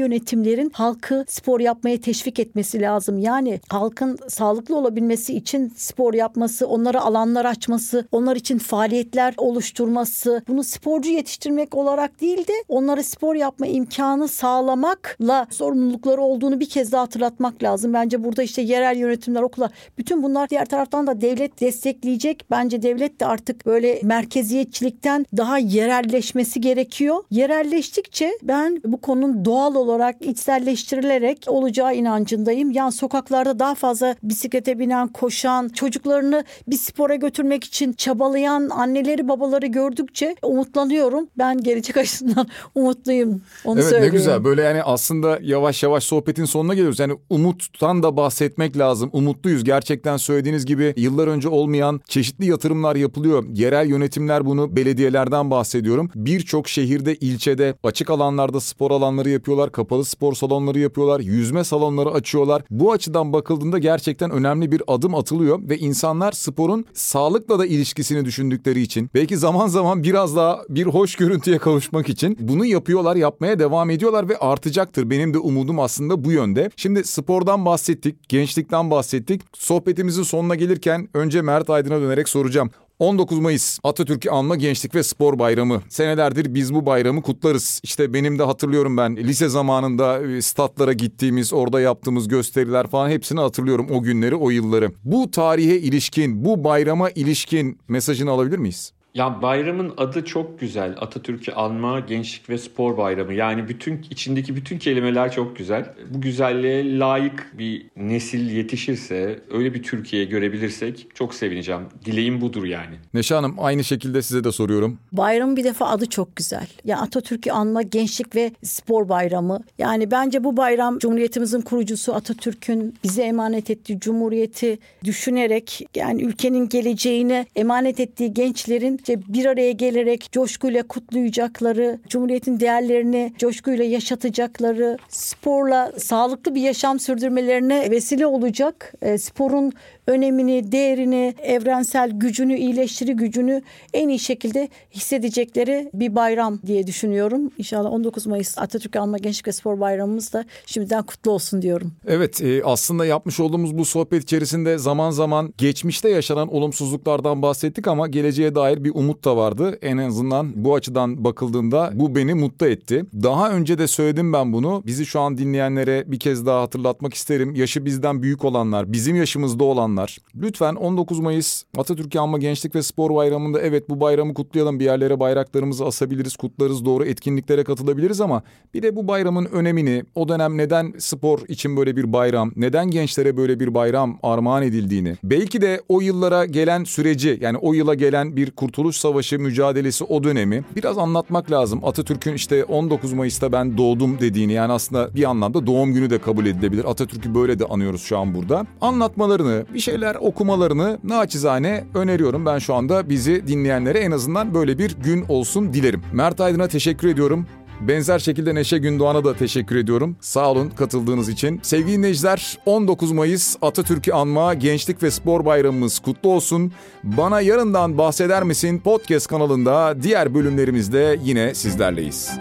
[0.59, 3.19] yönetimlerin halkı spor yapmaya teşvik etmesi lazım.
[3.19, 10.63] Yani halkın sağlıklı olabilmesi için spor yapması, onlara alanlar açması, onlar için faaliyetler oluşturması, bunu
[10.63, 17.01] sporcu yetiştirmek olarak değil de onlara spor yapma imkanı sağlamakla sorumlulukları olduğunu bir kez daha
[17.01, 17.93] hatırlatmak lazım.
[17.93, 22.45] Bence burada işte yerel yönetimler, okullar, bütün bunlar diğer taraftan da devlet destekleyecek.
[22.51, 27.23] Bence devlet de artık böyle merkeziyetçilikten daha yerelleşmesi gerekiyor.
[27.31, 30.15] Yerelleştikçe ben bu konunun doğal olarak
[30.49, 32.71] içselleştirilerek olacağı inancındayım.
[32.71, 39.65] Yani sokaklarda daha fazla bisiklete binen, koşan, çocuklarını bir spora götürmek için çabalayan anneleri babaları
[39.65, 41.27] gördükçe umutlanıyorum.
[41.37, 43.41] Ben gelecek açısından umutluyum.
[43.65, 44.13] Onu evet söyleyeyim.
[44.13, 46.99] ne güzel böyle yani aslında yavaş yavaş sohbetin sonuna geliyoruz.
[46.99, 49.09] Yani umuttan da bahsetmek lazım.
[49.13, 53.45] Umutluyuz gerçekten söylediğiniz gibi yıllar önce olmayan çeşitli yatırımlar yapılıyor.
[53.53, 56.11] Yerel yönetimler bunu belediyelerden bahsediyorum.
[56.15, 62.09] Birçok şehirde, ilçede açık alanlarda spor alanları yapıyorlar yapıyorlar, kapalı spor salonları yapıyorlar, yüzme salonları
[62.09, 62.63] açıyorlar.
[62.69, 68.81] Bu açıdan bakıldığında gerçekten önemli bir adım atılıyor ve insanlar sporun sağlıkla da ilişkisini düşündükleri
[68.81, 73.89] için belki zaman zaman biraz daha bir hoş görüntüye kavuşmak için bunu yapıyorlar, yapmaya devam
[73.89, 75.09] ediyorlar ve artacaktır.
[75.09, 76.69] Benim de umudum aslında bu yönde.
[76.75, 79.41] Şimdi spordan bahsettik, gençlikten bahsettik.
[79.53, 82.71] Sohbetimizin sonuna gelirken önce Mert Aydın'a dönerek soracağım.
[82.99, 85.81] 19 Mayıs Atatürk'ü anma Gençlik ve Spor Bayramı.
[85.89, 87.81] Senelerdir biz bu bayramı kutlarız.
[87.83, 93.39] İşte benim de hatırlıyorum ben lise zamanında e, statlara gittiğimiz, orada yaptığımız gösteriler falan hepsini
[93.39, 94.91] hatırlıyorum o günleri, o yılları.
[95.03, 98.93] Bu tarihe ilişkin, bu bayrama ilişkin mesajını alabilir miyiz?
[99.15, 100.95] Ya bayramın adı çok güzel.
[100.99, 103.33] Atatürk'ü anma, gençlik ve spor bayramı.
[103.33, 105.93] Yani bütün içindeki bütün kelimeler çok güzel.
[106.09, 111.81] Bu güzelliğe layık bir nesil yetişirse, öyle bir Türkiye görebilirsek çok sevineceğim.
[112.05, 112.95] Dileğim budur yani.
[113.13, 114.99] Neşe Hanım aynı şekilde size de soruyorum.
[115.11, 116.67] Bayramın bir defa adı çok güzel.
[116.85, 119.59] Yani Atatürk'ü anma, gençlik ve spor bayramı.
[119.77, 127.45] Yani bence bu bayram Cumhuriyetimizin kurucusu Atatürk'ün bize emanet ettiği Cumhuriyeti düşünerek yani ülkenin geleceğine
[127.55, 136.55] emanet ettiği gençlerin işte bir araya gelerek coşkuyla kutlayacakları, Cumhuriyet'in değerlerini coşkuyla yaşatacakları, sporla sağlıklı
[136.55, 138.93] bir yaşam sürdürmelerine vesile olacak.
[139.01, 139.73] E, sporun
[140.09, 143.61] önemini, değerini, evrensel gücünü, iyileştiri gücünü
[143.93, 147.51] en iyi şekilde hissedecekleri bir bayram diye düşünüyorum.
[147.57, 151.93] İnşallah 19 Mayıs Atatürk Anma Gençlik ve Spor Bayramımız da şimdiden kutlu olsun diyorum.
[152.07, 158.07] Evet e, aslında yapmış olduğumuz bu sohbet içerisinde zaman zaman geçmişte yaşanan olumsuzluklardan bahsettik ama
[158.07, 159.77] geleceğe dair bir umut da vardı.
[159.81, 163.05] En azından bu açıdan bakıldığında bu beni mutlu etti.
[163.13, 164.83] Daha önce de söyledim ben bunu.
[164.85, 167.55] Bizi şu an dinleyenlere bir kez daha hatırlatmak isterim.
[167.55, 170.17] Yaşı bizden büyük olanlar, bizim yaşımızda olanlar.
[170.35, 174.79] Lütfen 19 Mayıs Atatürk Anma Gençlik ve Spor Bayramı'nda evet bu bayramı kutlayalım.
[174.79, 180.29] Bir yerlere bayraklarımızı asabiliriz, kutlarız, doğru etkinliklere katılabiliriz ama bir de bu bayramın önemini, o
[180.29, 185.61] dönem neden spor için böyle bir bayram, neden gençlere böyle bir bayram armağan edildiğini, belki
[185.61, 190.63] de o yıllara gelen süreci yani o yıla gelen bir kurtuluş savaşı mücadelesi o dönemi
[190.75, 191.79] biraz anlatmak lazım.
[191.83, 196.45] Atatürk'ün işte 19 Mayıs'ta ben doğdum dediğini yani aslında bir anlamda doğum günü de kabul
[196.45, 196.85] edilebilir.
[196.85, 198.65] Atatürk'ü böyle de anıyoruz şu an burada.
[198.81, 202.45] Anlatmalarını, bir şeyler okumalarını naçizane öneriyorum.
[202.45, 206.01] Ben şu anda bizi dinleyenlere en azından böyle bir gün olsun dilerim.
[206.13, 207.45] Mert Aydın'a teşekkür ediyorum.
[207.81, 210.15] Benzer şekilde Neşe Gündoğan'a da teşekkür ediyorum.
[210.21, 211.59] Sağ olun katıldığınız için.
[211.63, 216.71] Sevgili dinleyiciler 19 Mayıs Atatürk'ü anma Gençlik ve Spor Bayramımız kutlu olsun.
[217.03, 222.31] Bana yarından bahseder misin podcast kanalında diğer bölümlerimizde yine sizlerleyiz.